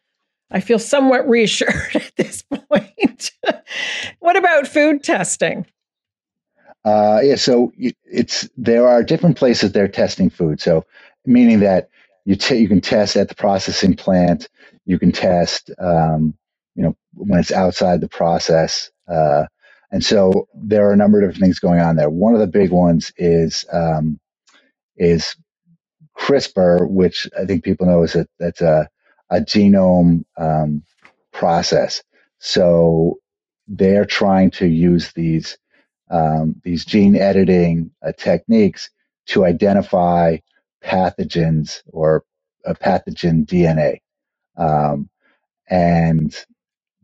[0.50, 3.32] I feel somewhat reassured at this point.
[4.20, 5.66] what about food testing?
[6.84, 7.72] Uh, yeah, so
[8.04, 10.60] it's there are different places they're testing food.
[10.60, 10.86] So
[11.26, 11.90] meaning that
[12.26, 14.48] you t- you can test at the processing plant.
[14.86, 16.34] You can test, um,
[16.76, 18.90] you know, when it's outside the process.
[19.08, 19.46] Uh,
[19.92, 22.10] and so there are a number of different things going on there.
[22.10, 24.20] One of the big ones is um,
[24.96, 25.36] is
[26.18, 28.88] CRISPR, which I think people know is that that's a
[29.30, 30.82] a genome um,
[31.32, 32.02] process.
[32.38, 33.18] So
[33.66, 35.58] they're trying to use these
[36.10, 38.90] um, these gene editing uh, techniques
[39.26, 40.36] to identify
[40.84, 42.24] pathogens or
[42.66, 43.98] a pathogen DNA.
[44.56, 45.08] Um,
[45.68, 46.36] and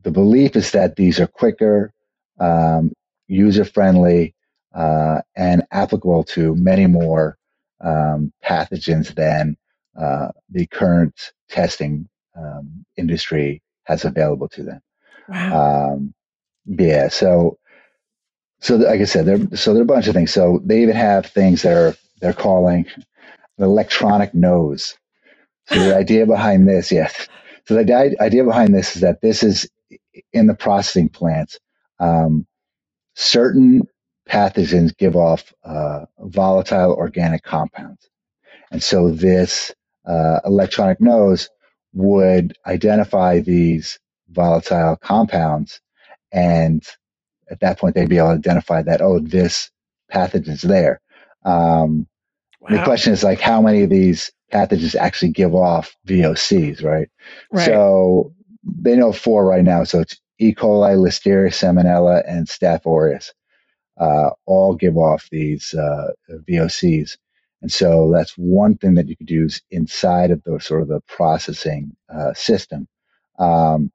[0.02, 1.92] the belief is that these are quicker,
[2.38, 2.92] um,
[3.26, 4.34] user friendly,
[4.74, 7.36] uh, and applicable to many more
[7.80, 9.56] um, pathogens than
[9.98, 14.80] uh, the current testing um, industry has available to them.
[15.28, 15.92] Wow.
[15.94, 16.14] Um,
[16.66, 17.09] yeah.
[17.09, 17.59] So,
[18.61, 20.32] so like I said, there, so there are a bunch of things.
[20.32, 22.86] So they even have things that are they're calling
[23.59, 24.96] an electronic nose.
[25.68, 27.28] So the idea behind this, yes.
[27.66, 29.68] So the idea behind this is that this is
[30.32, 31.59] in the processing plants.
[32.01, 32.46] Um,
[33.16, 33.82] certain
[34.28, 38.09] pathogens give off uh, volatile organic compounds,
[38.72, 39.72] and so this
[40.07, 41.48] uh, electronic nose
[41.92, 43.98] would identify these
[44.30, 45.80] volatile compounds.
[46.32, 46.82] And
[47.51, 49.70] at that point they'd be able to identify that oh this
[50.12, 51.01] pathogen is there.
[51.44, 52.07] Um,
[52.61, 52.76] wow.
[52.76, 57.09] the question is like how many of these pathogens actually give off vocs right,
[57.53, 57.66] right.
[57.66, 58.32] so
[58.64, 59.84] they know four right now.
[59.84, 60.55] So it's e.
[60.55, 63.32] coli listeria salmonella and staph aureus
[63.98, 66.09] uh, all give off these uh,
[66.48, 67.16] vocs
[67.62, 71.00] and so that's one thing that you could use inside of the sort of the
[71.08, 72.88] processing uh, system
[73.38, 73.90] um,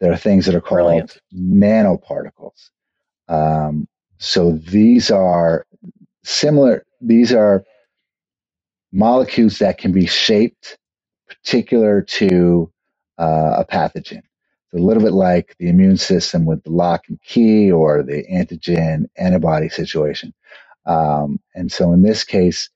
[0.00, 1.20] there are things that are called Brilliant.
[1.34, 2.70] nanoparticles.
[3.28, 3.88] Um,
[4.18, 5.66] so these are
[6.24, 7.64] similar, these are
[8.92, 10.78] molecules that can be shaped
[11.28, 12.72] particular to
[13.18, 14.22] uh, a pathogen.
[14.22, 18.24] It's a little bit like the immune system with the lock and key or the
[18.32, 20.34] antigen antibody situation.
[20.86, 22.70] Um, and so in this case,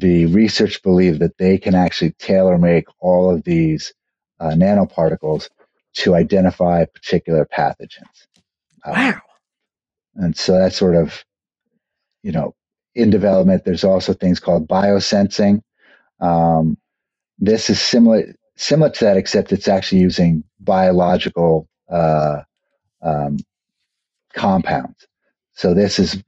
[0.00, 3.92] the research believe that they can actually tailor make all of these
[4.40, 5.48] uh, nanoparticles
[5.94, 8.26] to identify particular pathogens.
[8.84, 9.20] Um, wow.
[10.14, 11.24] and so that's sort of,
[12.22, 12.54] you know,
[12.94, 13.64] in development.
[13.64, 15.62] There's also things called biosensing.
[16.20, 16.78] Um,
[17.38, 22.42] this is similar similar to that, except it's actually using biological uh,
[23.02, 23.38] um,
[24.34, 25.06] compounds.
[25.54, 26.22] So this is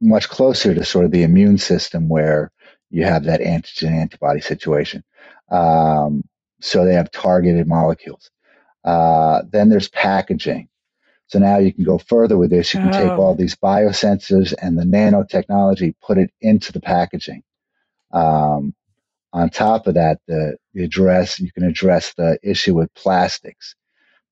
[0.00, 2.50] much closer to sort of the immune system where
[2.94, 5.02] you have that antigen antibody situation.
[5.50, 6.22] Um,
[6.60, 8.30] so they have targeted molecules.
[8.84, 10.68] Uh, then there's packaging.
[11.26, 12.72] So now you can go further with this.
[12.72, 13.02] You can oh.
[13.02, 17.42] take all these biosensors and the nanotechnology, put it into the packaging.
[18.12, 18.74] Um,
[19.32, 23.74] on top of that, the, the address you can address the issue with plastics.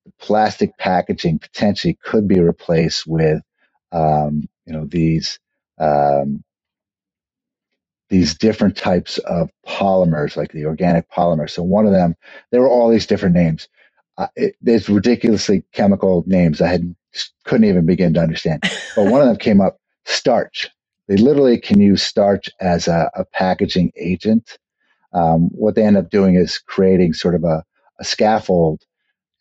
[0.05, 3.41] The plastic packaging potentially could be replaced with,
[3.91, 5.37] um, you know, these
[5.77, 6.45] um,
[8.09, 11.51] these different types of polymers, like the organic polymers.
[11.51, 12.15] So one of them,
[12.51, 13.59] there were all these different names
[14.17, 16.95] uh, it, there's ridiculously chemical names I had
[17.45, 18.63] couldn't even begin to understand.
[18.97, 20.69] But one of them came up starch.
[21.09, 24.59] They literally can use starch as a, a packaging agent.
[25.13, 27.63] Um, what they end up doing is creating sort of a,
[28.01, 28.83] a scaffold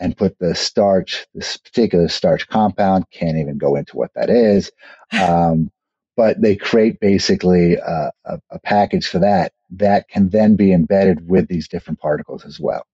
[0.01, 4.73] and put the starch, this particular starch compound, can't even go into what that is.
[5.21, 5.72] Um,
[6.17, 11.29] but they create basically a, a, a, package for that that can then be embedded
[11.29, 12.85] with these different particles as well.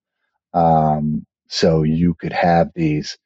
[0.54, 3.18] Um, so you could have these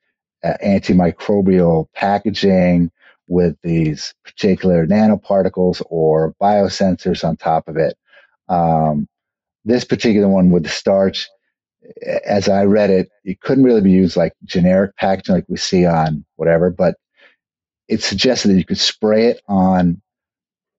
[0.43, 2.90] uh, antimicrobial packaging
[3.28, 7.97] with these particular nanoparticles or biosensors on top of it.
[8.49, 9.09] Um,
[9.64, 11.28] this particular one with the starch,
[12.24, 15.86] as I read it, it couldn't really be used like generic packaging like we see
[15.86, 16.97] on whatever, but
[17.89, 20.01] it suggested that you could spray it on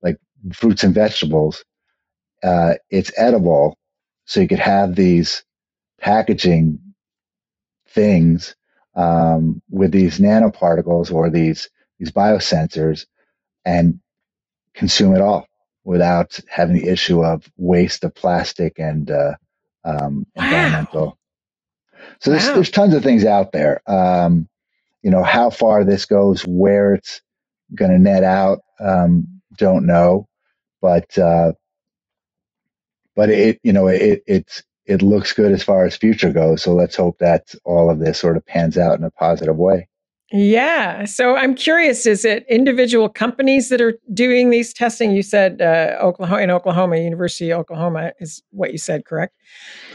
[0.01, 0.17] like
[0.53, 1.63] fruits and vegetables.
[2.43, 3.77] Uh, it's edible,
[4.25, 5.43] so you could have these
[5.99, 6.79] packaging
[7.87, 8.55] things
[8.95, 13.05] um, with these nanoparticles or these these biosensors
[13.65, 13.99] and
[14.73, 15.47] consume it all
[15.85, 19.33] without having the issue of waste of plastic and uh,
[19.83, 20.43] um, wow.
[20.45, 21.17] environmental.
[22.19, 22.55] So there's wow.
[22.55, 23.81] there's tons of things out there.
[23.89, 24.47] Um,
[25.03, 27.21] you know how far this goes, where it's
[27.75, 29.27] going to net out, um,
[29.57, 30.27] don't know,
[30.81, 31.53] but uh,
[33.15, 36.61] but it you know it it's it looks good as far as future goes.
[36.61, 39.87] So let's hope that all of this sort of pans out in a positive way.
[40.31, 41.05] Yeah.
[41.05, 45.11] So I'm curious, is it individual companies that are doing these testing?
[45.11, 49.35] You said uh, Oklahoma in Oklahoma, University of Oklahoma is what you said, correct?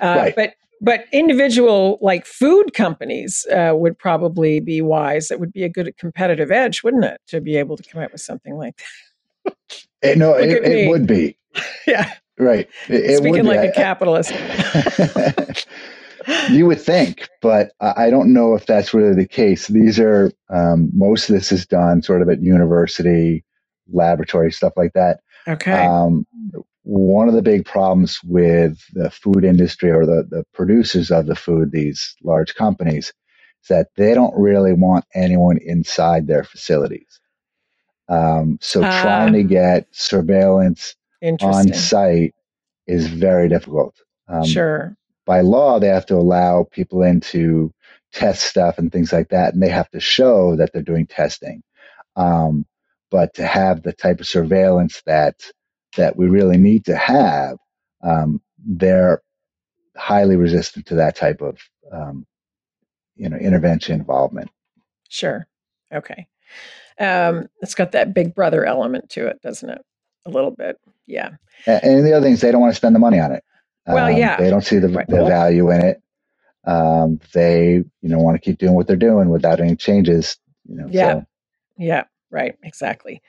[0.00, 0.36] Uh, right.
[0.36, 5.28] But but individual like food companies uh, would probably be wise.
[5.28, 8.12] That would be a good competitive edge, wouldn't it, to be able to come up
[8.12, 8.80] with something like
[9.44, 9.56] that?
[10.02, 11.36] It, no, it, it would be.
[11.86, 12.12] yeah.
[12.38, 12.68] Right.
[12.88, 14.30] It, Speaking like a capitalist.
[16.50, 19.66] you would think, but I don't know if that's really the case.
[19.66, 23.44] These are um, most of this is done sort of at university
[23.92, 25.20] laboratory stuff like that.
[25.48, 25.86] Okay.
[25.86, 26.26] Um,
[26.82, 31.36] one of the big problems with the food industry or the, the producers of the
[31.36, 33.12] food, these large companies,
[33.62, 37.20] is that they don't really want anyone inside their facilities.
[38.08, 40.96] Um, so uh, trying to get surveillance
[41.42, 42.34] on site
[42.86, 43.94] is very difficult.
[44.28, 44.96] Um, sure.
[45.26, 47.72] By law, they have to allow people in to
[48.12, 51.62] test stuff and things like that, and they have to show that they're doing testing.
[52.16, 52.64] Um,
[53.10, 55.50] but to have the type of surveillance that
[55.96, 57.56] that we really need to have,
[58.02, 59.22] um, they're
[59.96, 61.58] highly resistant to that type of
[61.92, 62.26] um,
[63.16, 64.50] you know intervention involvement.
[65.08, 65.46] Sure.
[65.92, 66.26] Okay.
[67.00, 69.80] Um, it's got that big brother element to it, doesn't it?
[70.26, 70.78] A little bit.
[71.06, 71.30] Yeah.
[71.66, 73.42] And the other thing is they don't want to spend the money on it.
[73.86, 74.36] Well, um, yeah.
[74.36, 75.06] They don't see the, right.
[75.08, 76.02] the value in it.
[76.66, 80.36] Um, they, you know, want to keep doing what they're doing without any changes.
[80.68, 81.12] You know, yeah.
[81.12, 81.26] So.
[81.78, 82.04] Yeah.
[82.30, 83.22] Right, exactly.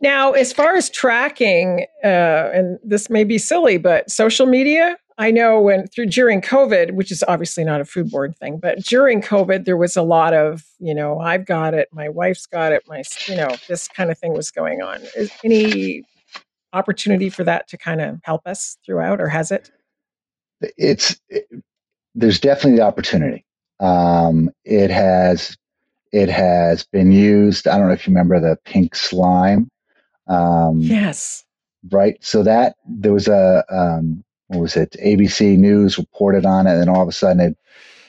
[0.00, 5.30] Now, as far as tracking, uh, and this may be silly, but social media, I
[5.30, 9.66] know when through during COVID, which is obviously not a foodborne thing, but during COVID,
[9.66, 13.04] there was a lot of, you know, I've got it, my wife's got it, my,
[13.26, 15.00] you know, this kind of thing was going on.
[15.16, 16.02] Is any
[16.72, 19.70] opportunity for that to kind of help us throughout, or has it?
[20.60, 21.46] It's it,
[22.14, 23.44] there's definitely the opportunity.
[23.78, 25.56] Um, it has
[26.12, 27.68] it has been used.
[27.68, 29.68] I don't know if you remember the pink slime.
[30.26, 31.44] Um, yes.
[31.90, 32.16] Right.
[32.20, 34.96] So that there was a um, what was it?
[35.02, 37.56] ABC News reported on it, and then all of a sudden it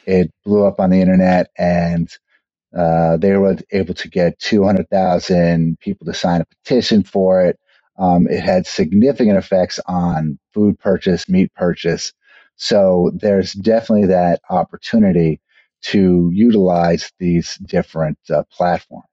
[0.06, 2.10] it blew up on the internet, and
[2.76, 7.41] uh, they were able to get two hundred thousand people to sign a petition for
[7.41, 7.60] it.
[7.97, 12.14] Um, it had significant effects on food purchase, meat purchase.
[12.56, 15.39] So there's definitely that opportunity
[15.84, 19.05] to utilize these different uh, platforms.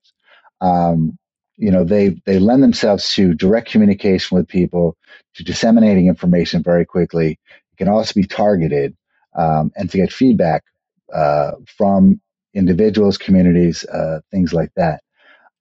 [0.60, 1.18] Um,
[1.56, 4.96] you know, they they lend themselves to direct communication with people,
[5.34, 7.32] to disseminating information very quickly.
[7.72, 8.96] It can also be targeted
[9.36, 10.64] um, and to get feedback
[11.12, 12.20] uh, from
[12.54, 15.02] individuals, communities, uh, things like that.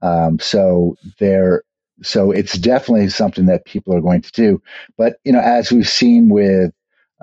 [0.01, 1.63] Um, so there,
[2.03, 4.61] so it's definitely something that people are going to do.
[4.97, 6.71] But you know, as we've seen with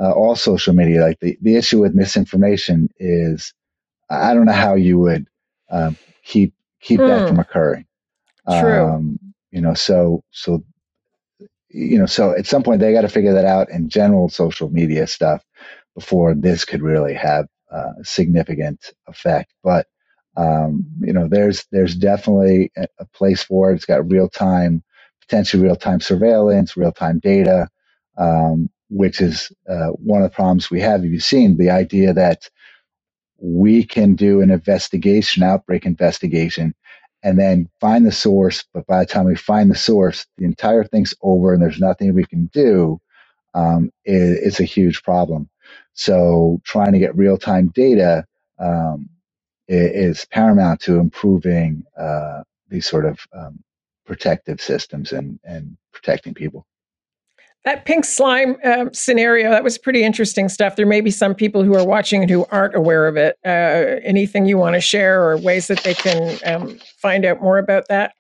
[0.01, 3.55] uh, all social media, like the, the issue with misinformation is
[4.11, 5.27] I don't know how you would
[5.71, 7.09] um, keep keep mm.
[7.09, 7.41] that from hmm.
[7.41, 7.87] occurring.
[8.49, 8.89] True.
[8.89, 9.19] Um,
[9.51, 10.63] you know, so so
[11.71, 14.71] you know, so at some point they got to figure that out in general social
[14.71, 15.45] media stuff
[15.95, 19.53] before this could really have uh, significant effect.
[19.63, 19.87] But
[20.37, 23.77] um, you know, there's there's definitely a, a place for it.
[23.77, 24.83] It's got real time,
[25.21, 27.69] potentially real time surveillance, real time data,
[28.19, 31.03] um, which is uh, one of the problems we have.
[31.03, 32.51] Have you seen the idea that
[33.45, 36.75] we can do an investigation, outbreak investigation,
[37.23, 38.65] and then find the source.
[38.73, 42.15] But by the time we find the source, the entire thing's over and there's nothing
[42.15, 43.01] we can do.
[43.55, 45.49] Um, is, is, a huge problem.
[45.93, 48.27] So trying to get real time data
[48.59, 49.09] um,
[49.69, 53.63] is, paramount to improving uh, these sort of um,
[54.07, 56.67] protective systems and, and protecting people.
[57.65, 60.77] That pink slime uh, scenario, that was pretty interesting stuff.
[60.77, 63.39] There may be some people who are watching and who aren't aware of it.
[63.45, 67.57] Uh, anything you want to share or ways that they can um, find out more
[67.57, 68.13] about that?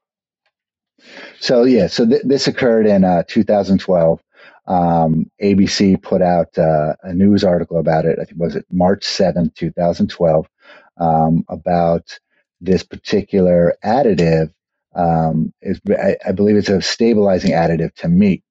[1.40, 4.22] So, yeah, so th- this occurred in uh, 2012.
[4.66, 8.18] Um, ABC put out uh, a news article about it.
[8.18, 10.48] I think was it March 7th, 2012,
[10.96, 12.18] um, about
[12.62, 14.50] this particular additive.
[14.94, 15.52] Um,
[15.90, 18.42] I, I believe it's a stabilizing additive to meat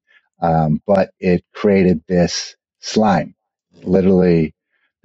[0.42, 3.34] um, but it created this slime,
[3.84, 4.54] literally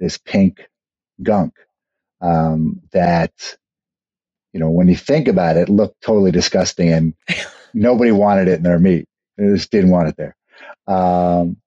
[0.00, 0.68] this pink
[1.22, 1.54] gunk
[2.22, 3.32] um, that,
[4.52, 7.14] you know, when you think about it, looked totally disgusting and
[7.74, 9.06] nobody wanted it in their meat.
[9.38, 10.36] They just didn't want it there.
[10.88, 11.58] Um,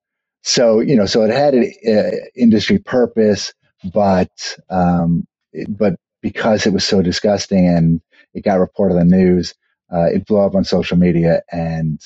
[0.44, 3.54] so, you know, so it had an uh, industry purpose,
[3.94, 4.32] but,
[4.70, 8.02] um, it, but because it was so disgusting and
[8.34, 9.54] it got reported on the news,
[9.94, 12.02] uh, it blew up on social media and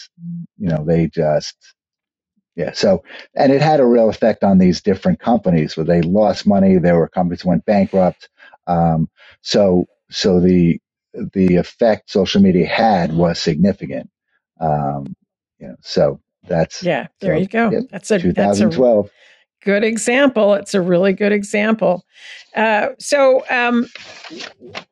[0.57, 1.55] you know they just
[2.55, 3.03] yeah so
[3.35, 6.97] and it had a real effect on these different companies where they lost money there
[6.97, 8.29] were companies went bankrupt
[8.67, 9.09] um,
[9.41, 10.79] so so the
[11.33, 14.09] the effect social media had was significant
[14.61, 15.15] um,
[15.59, 17.69] you know so that's yeah there so, you go.
[17.71, 20.53] yeah, that's a 2012 that's a, good example.
[20.53, 22.05] It's a really good example.
[22.55, 23.87] Uh, so, um,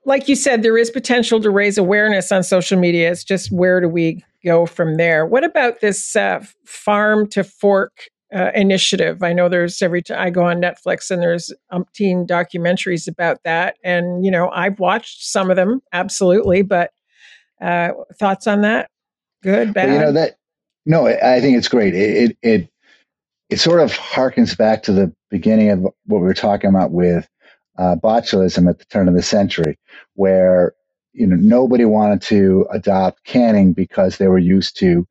[0.06, 3.12] like you said, there is potential to raise awareness on social media.
[3.12, 5.26] It's just where do we go from there?
[5.26, 9.24] What about this uh, farm to fork uh, initiative?
[9.24, 13.78] I know there's every time I go on Netflix and there's umpteen documentaries about that,
[13.84, 16.62] and you know I've watched some of them absolutely.
[16.62, 16.92] But
[17.62, 17.90] uh,
[18.20, 18.90] thoughts on that?
[19.42, 19.88] Good, bad.
[19.88, 20.38] But you know that
[20.86, 21.96] no, I think it's great.
[21.96, 22.70] It, it it
[23.50, 27.28] it sort of harkens back to the beginning of what we were talking about with
[27.80, 29.80] uh, botulism at the turn of the century,
[30.16, 30.74] where
[31.14, 35.04] you know nobody wanted to adopt canning because they were used to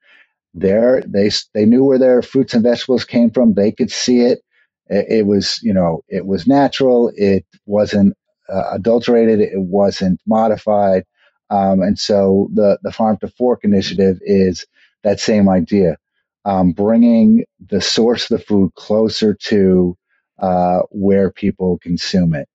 [0.55, 3.55] there they they knew where their fruits and vegetables came from.
[3.55, 4.41] They could see it.
[4.89, 7.12] It, it was you know it was natural.
[7.16, 8.14] It wasn't
[8.49, 9.41] uh, adulterated.
[9.41, 11.05] It wasn't modified.
[11.51, 14.66] Um, and so the the farm to fork initiative is
[15.05, 15.97] that same idea,
[16.45, 19.97] um, bringing the source of the food closer to
[20.38, 22.49] uh, where people consume it.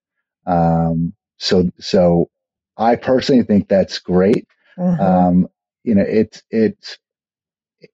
[0.46, 2.30] Um, so so
[2.78, 4.48] I personally think that's great.
[4.78, 5.02] Mm-hmm.
[5.02, 5.48] Um,
[5.84, 6.98] you know, it's it's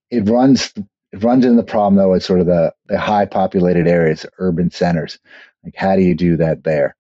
[0.10, 0.74] it runs
[1.12, 2.14] it runs into the problem though.
[2.14, 5.20] It's sort of the the high populated areas, urban centers.
[5.64, 6.96] Like, how do you do that there?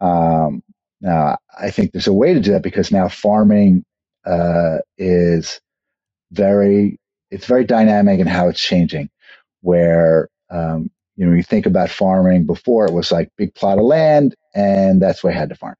[0.00, 0.62] Um,
[1.00, 3.84] now, I think there's a way to do that because now farming
[4.24, 5.60] uh, is
[6.32, 6.98] very
[7.34, 9.10] it's very dynamic in how it's changing.
[9.62, 13.84] Where um, you know you think about farming before, it was like big plot of
[13.86, 15.76] land, and that's where I had to farm.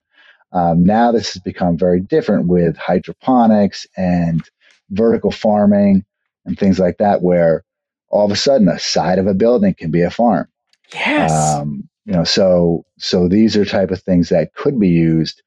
[0.53, 4.43] Um, now this has become very different with hydroponics and
[4.91, 6.05] vertical farming
[6.47, 7.65] and things like that, where
[8.11, 10.49] all of a sudden a side of a building can be a farm.
[10.95, 11.33] Yes.
[11.33, 15.43] Um, you know, so so these are type of things that could be used,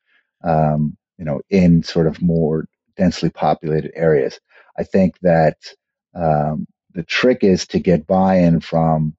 [0.46, 4.40] um, you know, in sort of more densely populated areas.
[4.80, 5.58] I think that
[6.18, 9.16] um, the trick is to get buy-in from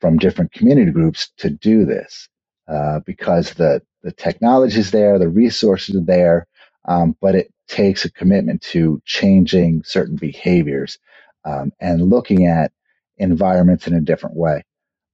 [0.00, 2.28] from different community groups to do this,
[2.68, 6.46] uh, because the the technology is there, the resources are there,
[6.84, 10.98] um, but it takes a commitment to changing certain behaviors
[11.44, 12.72] um, and looking at
[13.16, 14.64] environments in a different way.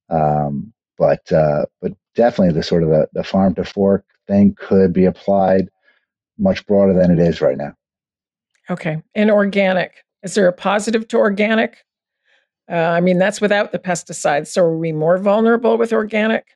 [0.09, 4.93] Um, but uh, but definitely the sort of the, the farm to fork thing could
[4.93, 5.69] be applied
[6.37, 7.73] much broader than it is right now.
[8.69, 10.04] Okay, and organic.
[10.25, 11.85] Is there a positive to organic?
[12.69, 14.47] Uh, I mean, that's without the pesticides.
[14.47, 16.47] So are we more vulnerable with organic?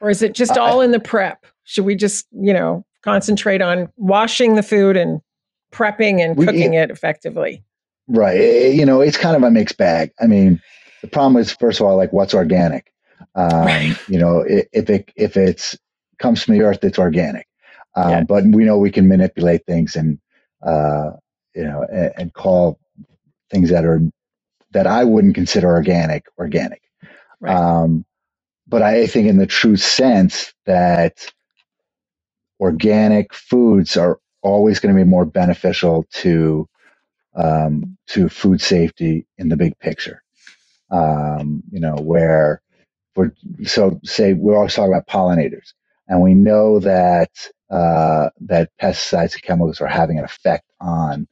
[0.00, 1.44] Or is it just all in the prep?
[1.64, 5.20] Should we just, you know, concentrate on washing the food and
[5.70, 7.62] prepping and cooking we, it effectively?
[8.08, 8.40] Right.
[8.40, 10.10] Eh, you know, it's kind of a mixed bag.
[10.18, 10.62] I mean,
[11.02, 12.90] the problem is, first of all, like what's organic?
[13.34, 13.96] Um, right.
[14.08, 15.76] You know, if it if it's
[16.18, 17.46] comes from the earth, it's organic.
[17.96, 18.22] Um, yeah.
[18.24, 20.18] But we know we can manipulate things and
[20.62, 21.10] uh,
[21.54, 22.78] you know and, and, call
[23.50, 24.00] things that are
[24.72, 26.82] that I wouldn't consider organic organic.
[27.40, 27.54] Right.
[27.54, 28.04] Um,
[28.66, 31.32] but I think in the true sense that
[32.60, 36.68] organic foods are always going to be more beneficial to
[37.34, 40.22] um, to food safety in the big picture
[40.90, 42.60] um, you know, where
[43.16, 43.32] we're
[43.64, 45.72] so say we're always talking about pollinators,
[46.08, 47.30] and we know that
[47.70, 51.26] uh, that pesticides and chemicals are having an effect on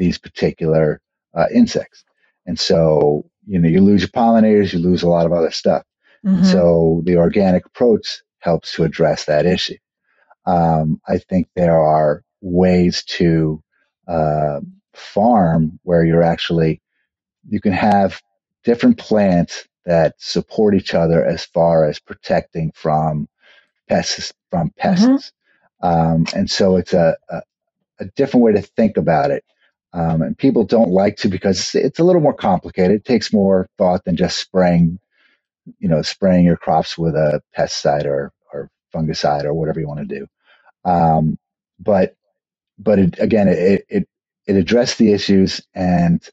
[0.00, 1.00] these particular
[1.34, 2.02] uh, insects,
[2.46, 5.84] and so you know you lose your pollinators, you lose a lot of other stuff.
[6.26, 6.44] Mm-hmm.
[6.44, 9.76] So the organic approach helps to address that issue.
[10.46, 13.62] Um, I think there are ways to
[14.08, 14.60] uh,
[14.94, 16.80] farm where you're actually
[17.48, 18.20] you can have
[18.64, 23.28] different plants that support each other as far as protecting from
[23.88, 25.06] pests from pests.
[25.06, 25.86] Mm-hmm.
[25.86, 27.42] Um, and so it's a, a,
[28.00, 29.42] a, different way to think about it.
[29.92, 32.92] Um, and people don't like to because it's a little more complicated.
[32.98, 34.98] It takes more thought than just spraying,
[35.78, 40.08] you know, spraying your crops with a pesticide or, or fungicide or whatever you want
[40.08, 40.26] to do.
[40.90, 41.38] Um,
[41.80, 42.14] but
[42.78, 44.08] but it, again, it, it
[44.46, 46.28] it addressed the issues and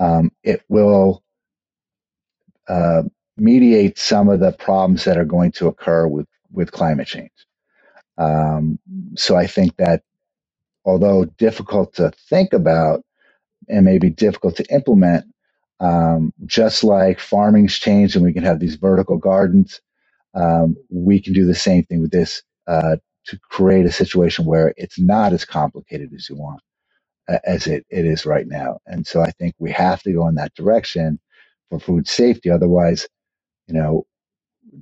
[0.00, 1.22] um, it will
[2.68, 3.02] uh,
[3.36, 7.30] mediate some of the problems that are going to occur with, with climate change.
[8.18, 8.78] Um,
[9.16, 10.02] so I think that
[10.86, 13.02] although difficult to think about
[13.68, 15.26] and maybe difficult to implement,
[15.80, 19.80] um, just like farming's changed and we can have these vertical gardens,
[20.34, 24.74] um, we can do the same thing with this uh, to create a situation where
[24.78, 26.52] it's not as complicated as you want
[27.46, 28.78] as it, it is right now.
[28.86, 31.20] And so I think we have to go in that direction
[31.70, 32.50] for food safety.
[32.50, 33.08] Otherwise,
[33.68, 34.06] you know,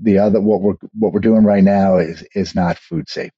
[0.03, 3.33] the other what we're what we're doing right now is is not food safe.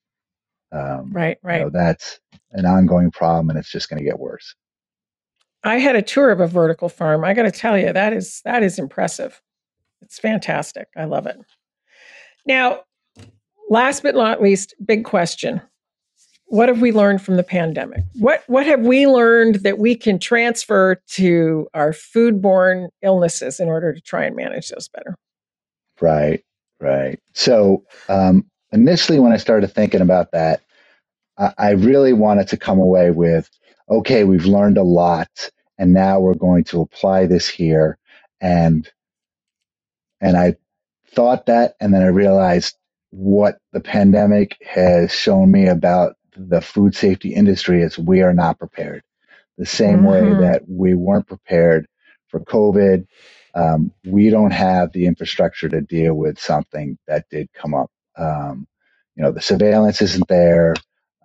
[0.76, 1.58] Um, right, right.
[1.58, 2.20] You know, that's
[2.52, 4.54] an ongoing problem, and it's just going to get worse.
[5.64, 7.24] I had a tour of a vertical farm.
[7.24, 9.40] I got to tell you, that is that is impressive.
[10.02, 10.88] It's fantastic.
[10.96, 11.38] I love it.
[12.46, 12.80] Now,
[13.68, 15.60] last but not least, big question:
[16.46, 18.04] what have we learned from the pandemic?
[18.14, 23.92] What what have we learned that we can transfer to our foodborne illnesses in order
[23.92, 25.16] to try and manage those better?
[26.00, 26.44] Right,
[26.80, 27.18] right.
[27.32, 30.60] So um, initially, when I started thinking about that,
[31.39, 33.51] I, really wanted to come away with
[33.89, 37.99] okay, we've learned a lot, and now we're going to apply this here.
[38.41, 38.89] And
[40.20, 40.57] and I
[41.12, 42.76] thought that, and then I realized
[43.11, 48.59] what the pandemic has shown me about the food safety industry is we are not
[48.59, 49.03] prepared.
[49.59, 50.07] The same mm-hmm.
[50.07, 51.87] way that we weren't prepared
[52.28, 53.07] for COVID,
[53.55, 57.91] um, we don't have the infrastructure to deal with something that did come up.
[58.18, 58.66] Um,
[59.14, 60.74] you know, the surveillance isn't there.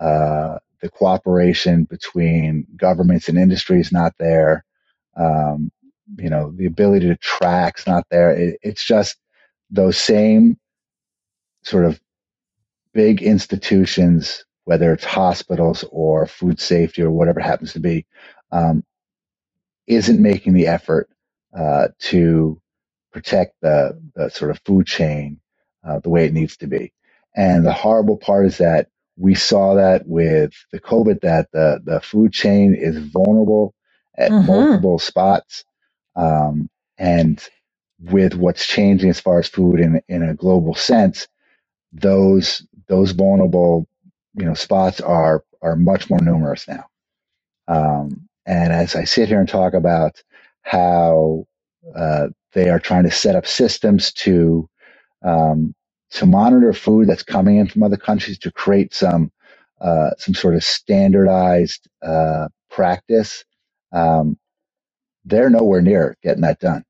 [0.02, 4.66] Uh, the cooperation between governments and industry is not there.
[5.18, 5.72] Um,
[6.18, 8.32] you know, the ability to track is not there.
[8.32, 9.18] It, it's just
[9.72, 10.58] those same
[11.64, 12.02] sort of
[12.94, 18.06] big institutions, whether it's hospitals or food safety or whatever it happens to be,
[18.52, 18.84] um,
[19.88, 21.10] isn't making the effort
[21.58, 22.62] uh, to
[23.14, 25.40] protect the, the sort of food chain
[25.88, 26.94] uh, the way it needs to be.
[27.36, 32.02] And the horrible part is that we saw that with the COVID, that the, the
[32.02, 33.74] food chain is vulnerable
[34.18, 34.48] at mm-hmm.
[34.48, 35.64] multiple spots.
[36.16, 37.44] Um, and
[38.10, 41.28] with what's changing as far as food in, in a global sense,
[41.94, 43.88] those those vulnerable
[44.36, 46.86] you know spots are are much more numerous now.
[47.68, 50.22] Um, and as I sit here and talk about
[50.64, 51.46] how
[51.96, 54.68] uh, they are trying to set up systems to
[55.24, 55.76] um,
[56.12, 59.32] to monitor food that's coming in from other countries to create some
[59.82, 63.46] uh, some sort of standardized uh, practice.
[63.94, 64.38] Um,
[65.26, 66.84] they're nowhere near getting that done.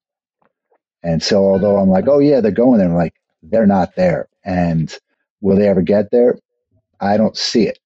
[1.03, 4.29] And so, although I'm like, oh yeah, they're going there, I'm like, they're not there.
[4.43, 4.93] And
[5.41, 6.39] will they ever get there?
[6.99, 7.79] I don't see it.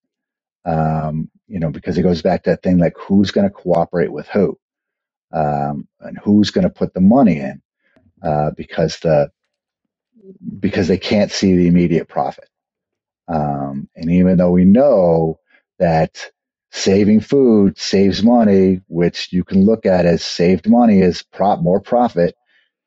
[0.66, 4.12] Um, you know, because it goes back to that thing like who's going to cooperate
[4.14, 4.58] with who,
[5.34, 7.62] um, and who's going to put the money in,
[8.24, 9.32] uh, because the
[10.59, 12.49] because they can't see the immediate profit.
[13.28, 15.39] Um, and even though we know
[15.80, 16.32] that
[16.71, 21.80] saving food saves money, which you can look at as saved money as prop more
[21.80, 22.36] profit,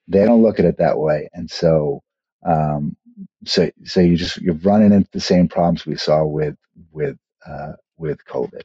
[0.07, 1.28] they don't look at it that way.
[1.32, 2.03] And so,
[2.45, 2.97] um,
[3.45, 6.57] so, so you just, you're running into the same problems we saw with,
[6.93, 7.16] with,
[7.47, 8.62] uh, with COVID.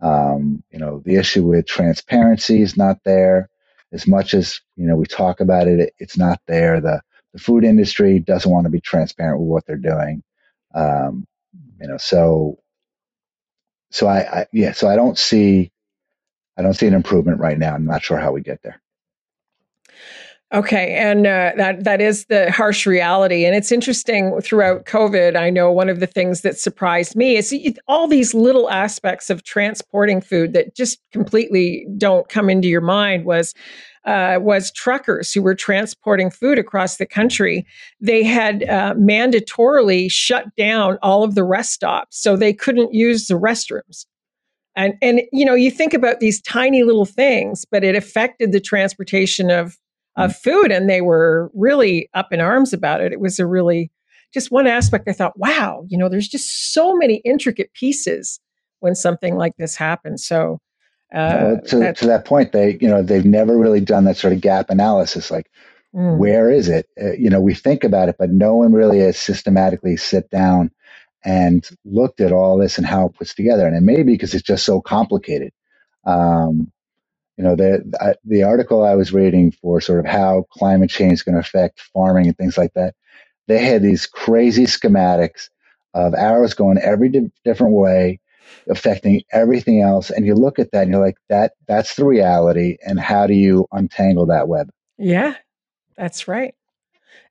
[0.00, 3.48] Um, you know, the issue with transparency is not there
[3.92, 6.80] as much as, you know, we talk about it, it it's not there.
[6.80, 7.02] The,
[7.32, 10.22] the food industry doesn't want to be transparent with what they're doing.
[10.74, 11.26] Um,
[11.80, 12.58] you know, so
[13.90, 15.72] so I, I, yeah, so I don't see
[16.56, 17.74] I don't see an improvement right now.
[17.74, 18.80] I'm not sure how we get there.
[20.52, 24.40] Okay, and uh, that that is the harsh reality, and it's interesting.
[24.40, 27.54] Throughout COVID, I know one of the things that surprised me is
[27.86, 33.26] all these little aspects of transporting food that just completely don't come into your mind.
[33.26, 33.54] Was
[34.04, 37.66] uh, was truckers who were transporting food across the country.
[38.00, 43.26] They had uh, mandatorily shut down all of the rest stops, so they couldn't use
[43.26, 44.06] the restrooms.
[44.76, 48.60] And and you know, you think about these tiny little things, but it affected the
[48.60, 49.76] transportation of
[50.16, 53.12] of food, and they were really up in arms about it.
[53.12, 53.90] It was a really
[54.32, 55.08] just one aspect.
[55.08, 58.40] I thought, wow, you know, there's just so many intricate pieces
[58.78, 60.24] when something like this happens.
[60.24, 60.60] So
[61.12, 64.40] uh, to, to that point, they you know they've never really done that sort of
[64.40, 65.30] gap analysis.
[65.30, 65.50] Like,
[65.94, 66.16] mm.
[66.18, 66.88] where is it?
[67.00, 70.70] Uh, you know, we think about it, but no one really has systematically sit down
[71.24, 73.66] and looked at all this and how it puts together.
[73.66, 75.52] And it may be because it's just so complicated.
[76.04, 76.70] Um,
[77.36, 81.22] you know, the the article I was reading for sort of how climate change is
[81.22, 82.94] going to affect farming and things like that.
[83.48, 85.48] They had these crazy schematics
[85.94, 88.20] of arrows going every di- different way
[88.68, 92.76] affecting everything else and you look at that and you're like that that's the reality
[92.86, 94.70] and how do you untangle that web?
[94.98, 95.34] Yeah
[96.00, 96.54] that's right.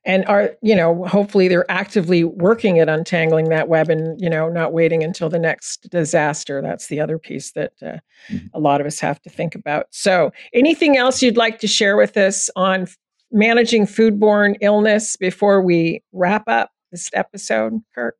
[0.04, 4.48] And are you know hopefully they're actively working at untangling that web and you know
[4.48, 6.62] not waiting until the next disaster.
[6.62, 7.98] That's the other piece that uh,
[8.30, 8.46] mm-hmm.
[8.54, 9.86] a lot of us have to think about.
[9.90, 12.86] So anything else you'd like to share with us on
[13.32, 18.16] managing foodborne illness before we wrap up this episode kirk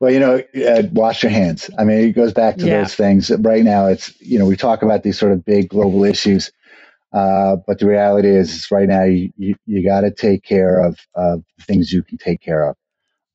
[0.00, 1.70] well, you know, uh, wash your hands.
[1.78, 2.82] I mean, it goes back to yeah.
[2.82, 3.30] those things.
[3.30, 6.50] Right now, it's you know we talk about these sort of big global issues,
[7.12, 10.98] uh, but the reality is, right now you you, you got to take care of
[11.14, 12.76] of things you can take care of,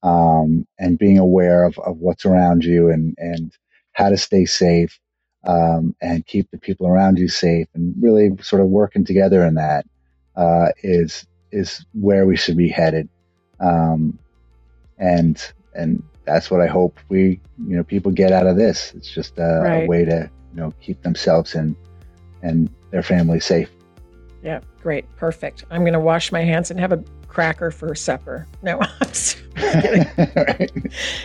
[0.04, 3.58] um, and being aware of, of what's around you and and
[3.94, 5.00] how to stay safe,
[5.48, 9.56] um, and keep the people around you safe, and really sort of working together in
[9.56, 9.86] that
[10.36, 13.10] uh, is is where we should be headed,
[13.60, 14.20] um,
[15.00, 18.94] and and that's what I hope we, you know, people get out of this.
[18.96, 19.84] It's just a, right.
[19.84, 21.76] a way to, you know, keep themselves and
[22.42, 23.70] and their family safe.
[24.44, 25.66] Yeah, great, perfect.
[25.70, 28.48] I'm going to wash my hands and have a cracker for supper.
[28.64, 28.82] No,
[30.36, 30.72] right.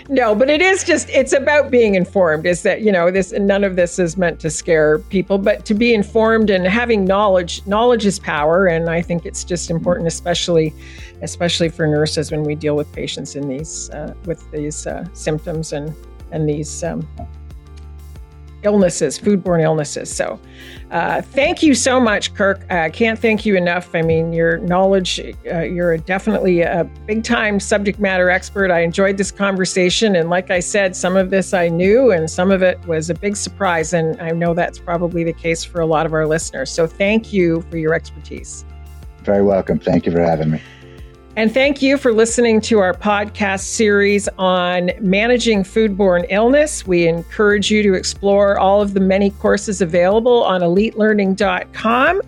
[0.08, 2.46] No, but it is just it's about being informed.
[2.46, 5.74] Is that you know this none of this is meant to scare people, but to
[5.74, 7.66] be informed and having knowledge.
[7.66, 10.72] Knowledge is power, and I think it's just important, especially
[11.22, 15.72] especially for nurses when we deal with patients in these uh, with these uh, symptoms
[15.72, 15.94] and
[16.32, 17.06] and these um,
[18.62, 20.14] illnesses, foodborne illnesses.
[20.14, 20.40] So,
[20.90, 22.64] uh, thank you so much, Kirk.
[22.70, 23.94] I can't thank you enough.
[23.94, 25.20] I mean, your knowledge,
[25.52, 28.70] uh, you're definitely a big time subject matter expert.
[28.70, 30.16] I enjoyed this conversation.
[30.16, 33.14] And like I said, some of this I knew, and some of it was a
[33.14, 33.92] big surprise.
[33.92, 36.70] And I know that's probably the case for a lot of our listeners.
[36.70, 38.64] So, thank you for your expertise.
[39.22, 39.78] Very welcome.
[39.78, 40.62] Thank you for having me.
[41.36, 46.86] And thank you for listening to our podcast series on managing foodborne illness.
[46.86, 52.22] We encourage you to explore all of the many courses available on elitelearning.com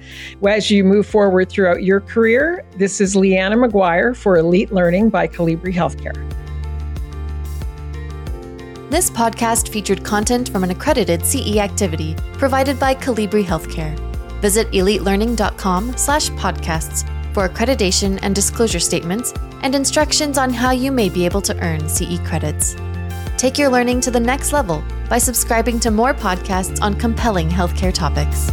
[0.46, 2.66] as you move forward throughout your career.
[2.76, 6.28] This is Leanna McGuire for Elite Learning by Colibri Healthcare.
[8.90, 13.98] This podcast featured content from an accredited CE activity provided by Colibri Healthcare.
[14.42, 21.08] Visit elitelearning.com slash podcasts for accreditation and disclosure statements and instructions on how you may
[21.08, 22.76] be able to earn CE credits.
[23.36, 27.92] Take your learning to the next level by subscribing to more podcasts on compelling healthcare
[27.94, 28.50] topics.